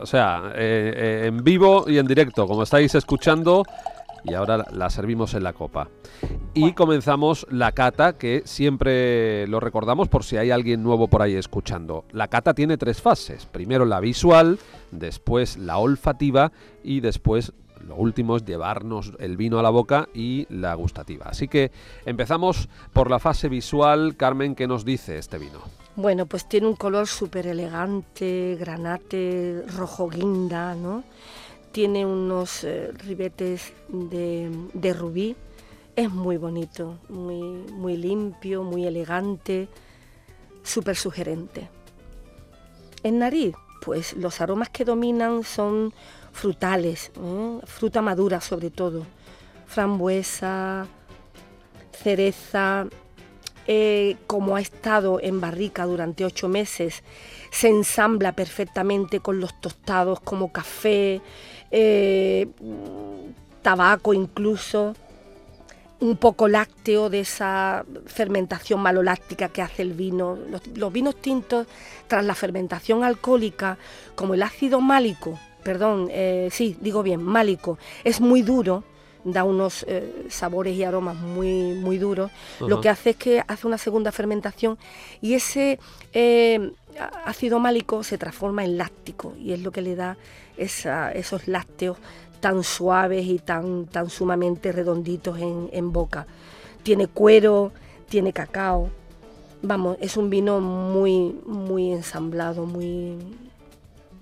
O 0.00 0.06
sea, 0.06 0.52
eh, 0.54 0.92
eh, 0.96 1.26
en 1.26 1.44
vivo 1.44 1.84
y 1.86 1.98
en 1.98 2.06
directo, 2.06 2.46
como 2.46 2.62
estáis 2.62 2.94
escuchando, 2.94 3.64
y 4.24 4.34
ahora 4.34 4.66
la 4.72 4.90
servimos 4.90 5.34
en 5.34 5.42
la 5.42 5.52
copa. 5.52 5.88
Y 6.54 6.72
comenzamos 6.72 7.46
la 7.50 7.72
cata, 7.72 8.14
que 8.14 8.42
siempre 8.44 9.46
lo 9.48 9.58
recordamos 9.58 10.08
por 10.08 10.24
si 10.24 10.36
hay 10.36 10.50
alguien 10.50 10.82
nuevo 10.82 11.08
por 11.08 11.22
ahí 11.22 11.34
escuchando. 11.34 12.04
La 12.12 12.28
cata 12.28 12.54
tiene 12.54 12.76
tres 12.76 13.00
fases. 13.00 13.46
Primero 13.46 13.84
la 13.84 14.00
visual, 14.00 14.58
después 14.90 15.56
la 15.56 15.78
olfativa 15.78 16.52
y 16.84 17.00
después 17.00 17.52
lo 17.86 17.96
último 17.96 18.36
es 18.36 18.44
llevarnos 18.44 19.12
el 19.18 19.36
vino 19.36 19.58
a 19.58 19.62
la 19.62 19.70
boca 19.70 20.08
y 20.14 20.46
la 20.50 20.74
gustativa. 20.74 21.26
Así 21.26 21.48
que 21.48 21.70
empezamos 22.04 22.68
por 22.92 23.10
la 23.10 23.18
fase 23.18 23.48
visual. 23.48 24.16
Carmen, 24.16 24.54
¿qué 24.54 24.66
nos 24.66 24.84
dice 24.84 25.18
este 25.18 25.38
vino? 25.38 25.60
Bueno, 25.94 26.24
pues 26.26 26.48
tiene 26.48 26.68
un 26.68 26.76
color 26.76 27.06
súper 27.06 27.46
elegante, 27.46 28.56
granate, 28.58 29.64
rojo 29.76 30.08
guinda, 30.08 30.74
¿no? 30.74 31.04
Tiene 31.70 32.06
unos 32.06 32.64
eh, 32.64 32.92
ribetes 32.92 33.72
de, 33.88 34.94
rubí. 34.98 35.36
Es 35.94 36.10
muy 36.10 36.38
bonito, 36.38 36.98
muy, 37.10 37.42
muy 37.72 37.98
limpio, 37.98 38.62
muy 38.62 38.86
elegante, 38.86 39.68
súper 40.62 40.96
sugerente. 40.96 41.68
En 43.02 43.18
nariz, 43.18 43.54
pues 43.82 44.14
los 44.14 44.40
aromas 44.40 44.70
que 44.70 44.86
dominan 44.86 45.44
son 45.44 45.92
frutales, 46.32 47.12
¿eh? 47.16 47.58
fruta 47.64 48.02
madura 48.02 48.40
sobre 48.40 48.70
todo, 48.70 49.06
frambuesa, 49.66 50.86
cereza, 51.92 52.86
eh, 53.66 54.16
como 54.26 54.56
ha 54.56 54.60
estado 54.60 55.20
en 55.20 55.40
barrica 55.40 55.84
durante 55.86 56.24
ocho 56.24 56.48
meses, 56.48 57.02
se 57.50 57.68
ensambla 57.68 58.32
perfectamente 58.32 59.20
con 59.20 59.38
los 59.38 59.60
tostados 59.60 60.20
como 60.20 60.50
café, 60.50 61.20
eh, 61.70 62.48
tabaco 63.62 64.14
incluso, 64.14 64.94
un 66.00 66.16
poco 66.16 66.48
lácteo 66.48 67.08
de 67.08 67.20
esa 67.20 67.84
fermentación 68.06 68.80
maloláctica 68.80 69.48
que 69.48 69.62
hace 69.62 69.82
el 69.82 69.92
vino. 69.92 70.36
los 70.74 70.92
vinos 70.92 71.14
tintos, 71.14 71.68
tras 72.08 72.24
la 72.24 72.34
fermentación 72.34 73.04
alcohólica, 73.04 73.78
como 74.16 74.34
el 74.34 74.42
ácido 74.42 74.80
málico, 74.80 75.38
perdón, 75.62 76.08
eh, 76.10 76.48
sí, 76.50 76.76
digo 76.80 77.02
bien, 77.02 77.22
málico, 77.22 77.78
es 78.04 78.20
muy 78.20 78.42
duro, 78.42 78.84
da 79.24 79.44
unos 79.44 79.84
eh, 79.88 80.26
sabores 80.28 80.76
y 80.76 80.82
aromas 80.82 81.16
muy, 81.16 81.74
muy 81.74 81.98
duros, 81.98 82.30
lo 82.60 82.80
que 82.80 82.88
hace 82.88 83.10
es 83.10 83.16
que 83.16 83.44
hace 83.46 83.66
una 83.66 83.78
segunda 83.78 84.10
fermentación 84.10 84.78
y 85.20 85.34
ese 85.34 85.78
eh, 86.12 86.72
ácido 87.24 87.58
málico 87.58 88.02
se 88.02 88.18
transforma 88.18 88.64
en 88.64 88.78
láctico 88.78 89.34
y 89.38 89.52
es 89.52 89.60
lo 89.60 89.70
que 89.70 89.82
le 89.82 89.94
da 89.94 90.16
esos 90.56 91.48
lácteos 91.48 91.98
tan 92.40 92.64
suaves 92.64 93.24
y 93.24 93.38
tan, 93.38 93.86
tan 93.86 94.10
sumamente 94.10 94.72
redonditos 94.72 95.38
en, 95.38 95.70
en 95.72 95.92
boca. 95.92 96.26
Tiene 96.82 97.06
cuero, 97.06 97.72
tiene 98.08 98.32
cacao. 98.32 98.90
Vamos, 99.62 99.96
es 100.00 100.16
un 100.16 100.28
vino 100.28 100.60
muy, 100.60 101.36
muy 101.46 101.92
ensamblado, 101.92 102.66
muy, 102.66 103.16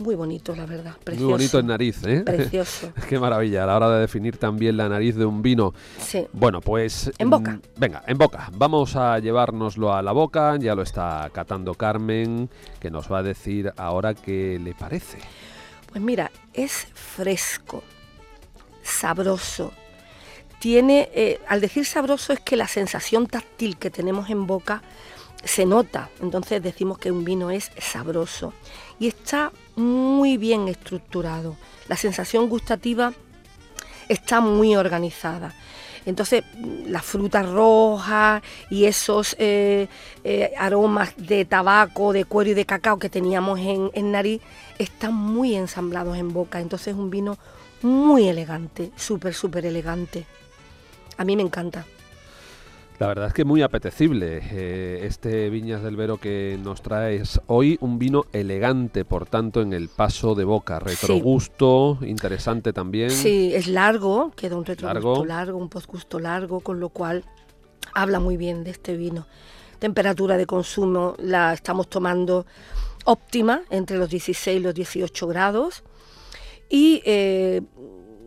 muy 0.00 0.14
bonito, 0.14 0.54
la 0.56 0.66
verdad. 0.66 0.96
Precioso. 1.02 1.24
Muy 1.24 1.32
bonito 1.32 1.58
en 1.58 1.66
nariz, 1.66 2.04
¿eh? 2.04 2.22
Precioso. 2.24 2.92
Qué 3.08 3.18
maravilla, 3.18 3.64
a 3.64 3.66
la 3.66 3.76
hora 3.76 3.90
de 3.90 4.00
definir 4.00 4.38
también 4.38 4.76
la 4.76 4.88
nariz 4.88 5.14
de 5.16 5.24
un 5.24 5.42
vino. 5.42 5.74
Sí. 5.98 6.26
Bueno, 6.32 6.60
pues... 6.60 7.12
En 7.18 7.30
boca. 7.30 7.52
Mm, 7.52 7.60
venga, 7.76 8.02
en 8.06 8.18
boca. 8.18 8.50
Vamos 8.56 8.96
a 8.96 9.18
llevárnoslo 9.18 9.94
a 9.94 10.02
la 10.02 10.12
boca, 10.12 10.56
ya 10.56 10.74
lo 10.74 10.82
está 10.82 11.30
catando 11.32 11.74
Carmen, 11.74 12.48
que 12.80 12.90
nos 12.90 13.10
va 13.10 13.18
a 13.18 13.22
decir 13.22 13.72
ahora 13.76 14.14
qué 14.14 14.58
le 14.62 14.74
parece. 14.74 15.18
Pues 15.90 16.02
mira, 16.02 16.30
es 16.52 16.86
fresco, 16.94 17.82
sabroso. 18.82 19.72
Tiene, 20.60 21.08
eh, 21.14 21.40
al 21.48 21.60
decir 21.60 21.84
sabroso 21.84 22.32
es 22.32 22.40
que 22.40 22.56
la 22.56 22.68
sensación 22.68 23.26
táctil 23.26 23.76
que 23.76 23.90
tenemos 23.90 24.30
en 24.30 24.46
boca 24.46 24.82
se 25.44 25.64
nota, 25.64 26.10
entonces 26.20 26.62
decimos 26.62 26.98
que 26.98 27.10
un 27.10 27.24
vino 27.24 27.50
es 27.50 27.70
sabroso 27.78 28.52
y 28.98 29.08
está 29.08 29.52
muy 29.76 30.36
bien 30.36 30.68
estructurado. 30.68 31.56
La 31.88 31.96
sensación 31.96 32.48
gustativa 32.48 33.12
está 34.08 34.40
muy 34.40 34.76
organizada. 34.76 35.54
Entonces, 36.06 36.44
la 36.86 37.02
fruta 37.02 37.42
roja 37.42 38.42
y 38.70 38.86
esos 38.86 39.36
eh, 39.38 39.88
eh, 40.24 40.52
aromas 40.56 41.12
de 41.16 41.44
tabaco, 41.44 42.12
de 42.12 42.24
cuero 42.24 42.50
y 42.50 42.54
de 42.54 42.64
cacao 42.64 42.98
que 42.98 43.10
teníamos 43.10 43.58
en, 43.60 43.90
en 43.92 44.10
nariz 44.10 44.40
están 44.78 45.14
muy 45.14 45.54
ensamblados 45.54 46.16
en 46.16 46.32
boca. 46.32 46.60
Entonces, 46.60 46.88
es 46.88 46.94
un 46.94 47.10
vino 47.10 47.38
muy 47.82 48.28
elegante, 48.28 48.90
súper, 48.96 49.34
súper 49.34 49.66
elegante. 49.66 50.26
A 51.18 51.24
mí 51.24 51.36
me 51.36 51.42
encanta. 51.42 51.84
La 53.00 53.06
verdad 53.06 53.28
es 53.28 53.32
que 53.32 53.46
muy 53.46 53.62
apetecible 53.62 54.42
eh, 54.52 55.06
este 55.06 55.48
Viñas 55.48 55.82
del 55.82 55.96
Vero 55.96 56.18
que 56.18 56.58
nos 56.62 56.82
traes 56.82 57.40
hoy, 57.46 57.78
un 57.80 57.98
vino 57.98 58.26
elegante, 58.34 59.06
por 59.06 59.24
tanto, 59.24 59.62
en 59.62 59.72
el 59.72 59.88
paso 59.88 60.34
de 60.34 60.44
boca, 60.44 60.78
retrogusto, 60.78 61.96
interesante 62.02 62.74
también. 62.74 63.10
Sí, 63.10 63.54
es 63.54 63.68
largo, 63.68 64.32
queda 64.36 64.54
un 64.56 64.66
retrogusto 64.66 65.24
largo. 65.24 65.56
un 65.56 65.70
postgusto 65.70 66.18
largo, 66.18 66.60
con 66.60 66.78
lo 66.78 66.90
cual 66.90 67.24
habla 67.94 68.20
muy 68.20 68.36
bien 68.36 68.64
de 68.64 68.72
este 68.72 68.94
vino. 68.98 69.26
Temperatura 69.78 70.36
de 70.36 70.44
consumo 70.44 71.14
la 71.16 71.54
estamos 71.54 71.88
tomando 71.88 72.44
óptima, 73.06 73.62
entre 73.70 73.96
los 73.96 74.10
16 74.10 74.60
y 74.60 74.62
los 74.62 74.74
18 74.74 75.26
grados. 75.26 75.84
Y 76.68 77.00
eh, 77.06 77.62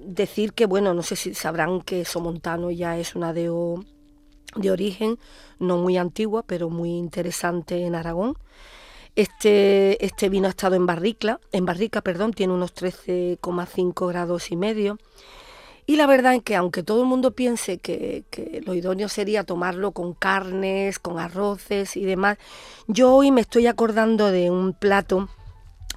decir 0.04 0.54
que, 0.54 0.66
bueno, 0.66 0.96
no 0.96 1.04
sé 1.04 1.16
si 1.16 1.36
sabrán 1.36 1.82
que 1.82 2.06
Somontano 2.06 2.72
ya 2.72 2.98
es 2.98 3.16
una 3.16 3.36
DO 3.36 3.86
de 4.56 4.72
origen, 4.72 5.20
no 5.60 5.78
muy 5.78 5.98
antigua, 5.98 6.44
pero 6.44 6.70
muy 6.70 6.92
interesante 6.92 7.86
en 7.86 7.96
Aragón. 7.96 8.38
Este, 9.16 10.04
este 10.04 10.30
vino 10.30 10.48
ha 10.48 10.50
estado 10.50 10.76
en 10.76 10.86
barrica, 10.86 11.40
en 11.52 11.66
barrica, 11.66 12.02
perdón, 12.02 12.34
tiene 12.34 12.54
unos 12.54 12.74
13,5 12.74 14.08
grados 14.08 14.52
y 14.52 14.56
medio. 14.56 14.98
Y 15.86 15.98
la 15.98 16.08
verdad 16.08 16.34
es 16.36 16.44
que 16.44 16.56
aunque 16.56 16.82
todo 16.82 17.02
el 17.02 17.08
mundo 17.08 17.32
piense 17.32 17.78
que, 17.78 18.24
que, 18.30 18.62
lo 18.66 18.74
idóneo 18.74 19.10
sería 19.10 19.44
tomarlo 19.44 19.92
con 19.92 20.14
carnes, 20.14 20.98
con 20.98 21.20
arroces 21.20 21.98
y 21.98 22.06
demás, 22.06 22.38
yo 22.88 23.14
hoy 23.14 23.32
me 23.32 23.42
estoy 23.42 23.68
acordando 23.68 24.32
de 24.32 24.50
un 24.50 24.74
plato 24.74 25.28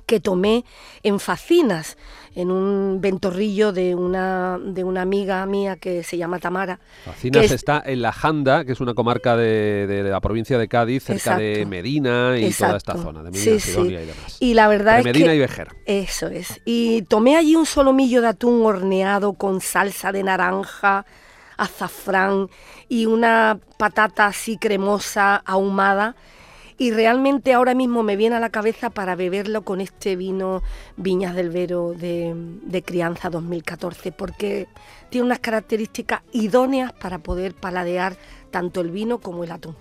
que 0.07 0.21
tomé 0.21 0.65
en 1.03 1.19
Facinas, 1.19 1.99
en 2.37 2.51
un 2.51 3.01
ventorrillo 3.01 3.73
de 3.73 3.95
una, 3.95 4.59
de 4.63 4.85
una 4.85 5.03
amiga 5.03 5.45
mía 5.47 5.77
que 5.77 6.05
se 6.05 6.17
llama 6.17 6.39
Tamara. 6.39 6.79
Facinas 7.05 7.51
está 7.51 7.83
en 7.85 8.03
La 8.03 8.13
Janda, 8.13 8.65
que 8.65 8.73
es 8.73 8.81
una 8.81 8.95
comarca 8.95 9.37
de, 9.37 10.03
la 10.09 10.21
provincia 10.21 10.59
de 10.59 10.69
Cádiz, 10.69 11.03
cerca 11.03 11.37
de 11.37 11.67
Medina 11.67 12.39
y 12.39 12.53
toda 12.53 12.77
esta 12.77 12.95
zona, 12.95 13.23
de 13.23 13.33
Medina, 13.33 13.59
sí, 13.59 13.81
y 13.81 13.93
demás. 13.93 14.37
Y 14.39 14.55
la 14.55 14.69
verdad 14.69 15.03
Medina 15.03 15.35
y 15.35 15.39
Vejer. 15.41 15.69
Eso 15.87 16.29
es. 16.29 16.61
Y 16.65 17.03
tomé 17.03 17.37
allí 17.37 17.57
un 17.57 17.67
solomillo 17.67 18.23
de 18.23 18.29
atún 18.29 18.65
horneado 18.65 19.33
con 19.33 19.61
salsa 19.61 20.13
de 20.13 20.23
naranja, 20.23 21.05
azafrán 21.57 22.49
y 22.89 23.07
una 23.07 23.59
patata 23.79 24.27
así 24.27 24.57
cremosa, 24.57 25.37
ahumada 25.37 26.15
y 26.79 26.91
realmente 26.91 27.55
ahora 27.55 27.75
mismo 27.75 28.03
me 28.03 28.17
viene 28.17 28.37
a 28.37 28.41
la 28.41 28.51
cabeza 28.51 28.91
para 28.91 29.17
beberlo 29.17 29.63
con 29.63 29.81
este 29.81 30.17
vino 30.17 30.63
Viñas 30.97 31.35
del 31.35 31.51
Vero 31.51 31.95
de, 31.95 32.83
crianza 32.85 33.31
2014, 33.31 34.13
porque 34.13 34.69
tiene 35.09 35.27
unas 35.27 35.39
características 35.39 36.23
idóneas 36.33 36.93
para 36.93 37.19
poder 37.19 37.55
paladear 37.55 38.17
tanto 38.51 38.81
el 38.81 38.91
vino 38.91 39.19
como 39.19 39.45
el 39.45 39.53
atún. 39.53 39.75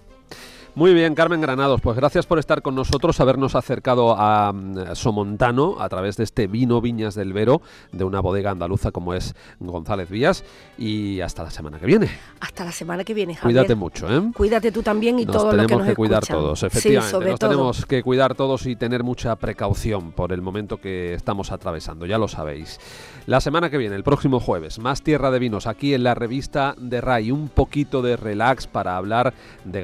Muy 0.76 0.94
bien, 0.94 1.16
Carmen 1.16 1.40
Granados, 1.40 1.80
pues 1.80 1.96
gracias 1.96 2.26
por 2.26 2.38
estar 2.38 2.62
con 2.62 2.76
nosotros, 2.76 3.22
habernos 3.22 3.56
acercado 3.56 4.14
a 4.20 4.52
mm, 4.52 4.94
Somontano 4.94 5.78
a 5.80 5.88
través 5.88 6.18
de 6.18 6.26
este 6.26 6.48
vino 6.48 6.82
Viñas 6.82 7.16
del 7.16 7.32
Vero 7.32 7.62
de 7.94 8.04
una 8.04 8.20
bodega 8.20 8.52
andaluza 8.52 8.92
como 8.92 9.14
es 9.14 9.36
González 9.62 10.10
Vías 10.10 10.44
y 10.78 11.22
hasta 11.22 11.44
la 11.44 11.52
semana 11.52 11.80
que 11.80 11.86
viene. 11.86 12.10
Hasta 12.42 12.66
la 12.66 12.74
semana 12.74 13.06
que 13.06 13.14
viene, 13.14 13.36
Javier. 13.36 13.56
Cuídate 13.56 13.76
mucho, 13.76 14.14
¿eh? 14.14 14.22
Cuídate 14.36 14.74
tú 14.74 14.84
también 14.84 15.18
y 15.18 15.26
todos 15.26 15.56
los 15.56 15.66
que 15.66 15.76
nos 15.78 15.88
que 15.88 15.96
cuidar 15.96 16.26
todos, 16.26 16.62
efectivamente. 16.64 17.30
nos 17.30 17.40
tenemos 17.40 17.86
que 17.86 18.04
cuidar 18.04 18.36
todos 18.36 18.66
y 18.66 18.76
tener 18.76 19.02
mucha 19.02 19.34
precaución 19.38 20.12
por 20.12 20.34
el 20.34 20.42
momento 20.42 20.82
que 20.82 21.14
estamos 21.14 21.54
atravesando, 21.54 22.06
ya 22.06 22.18
lo 22.18 22.28
sabéis. 22.28 22.82
La 23.28 23.40
semana 23.40 23.70
que 23.70 23.78
viene, 23.78 23.96
el 23.96 24.04
próximo 24.04 24.42
jueves, 24.42 24.78
más 24.80 25.02
Tierra 25.02 25.32
de 25.32 25.40
Vinos 25.40 25.68
aquí 25.68 25.94
en 25.94 26.04
la 26.04 26.16
revista 26.16 26.76
de 26.78 27.00
RAI, 27.00 27.32
un 27.32 27.48
poquito 27.48 28.02
de 28.02 28.18
relax 28.18 28.68
para 28.68 28.98
hablar 28.98 29.34
de 29.64 29.82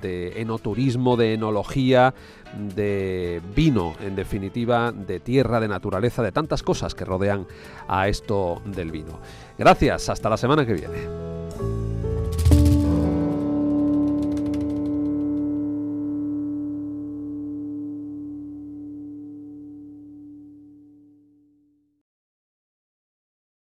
de 0.00 0.40
enoturismo, 0.40 1.16
de 1.16 1.34
enología, 1.34 2.14
de 2.74 3.40
vino, 3.54 3.94
en 4.00 4.16
definitiva, 4.16 4.92
de 4.92 5.20
tierra, 5.20 5.60
de 5.60 5.68
naturaleza, 5.68 6.22
de 6.22 6.32
tantas 6.32 6.62
cosas 6.62 6.94
que 6.94 7.04
rodean 7.04 7.46
a 7.88 8.08
esto 8.08 8.60
del 8.64 8.90
vino. 8.90 9.20
Gracias, 9.58 10.08
hasta 10.08 10.28
la 10.28 10.36
semana 10.36 10.66
que 10.66 10.74
viene. 10.74 11.39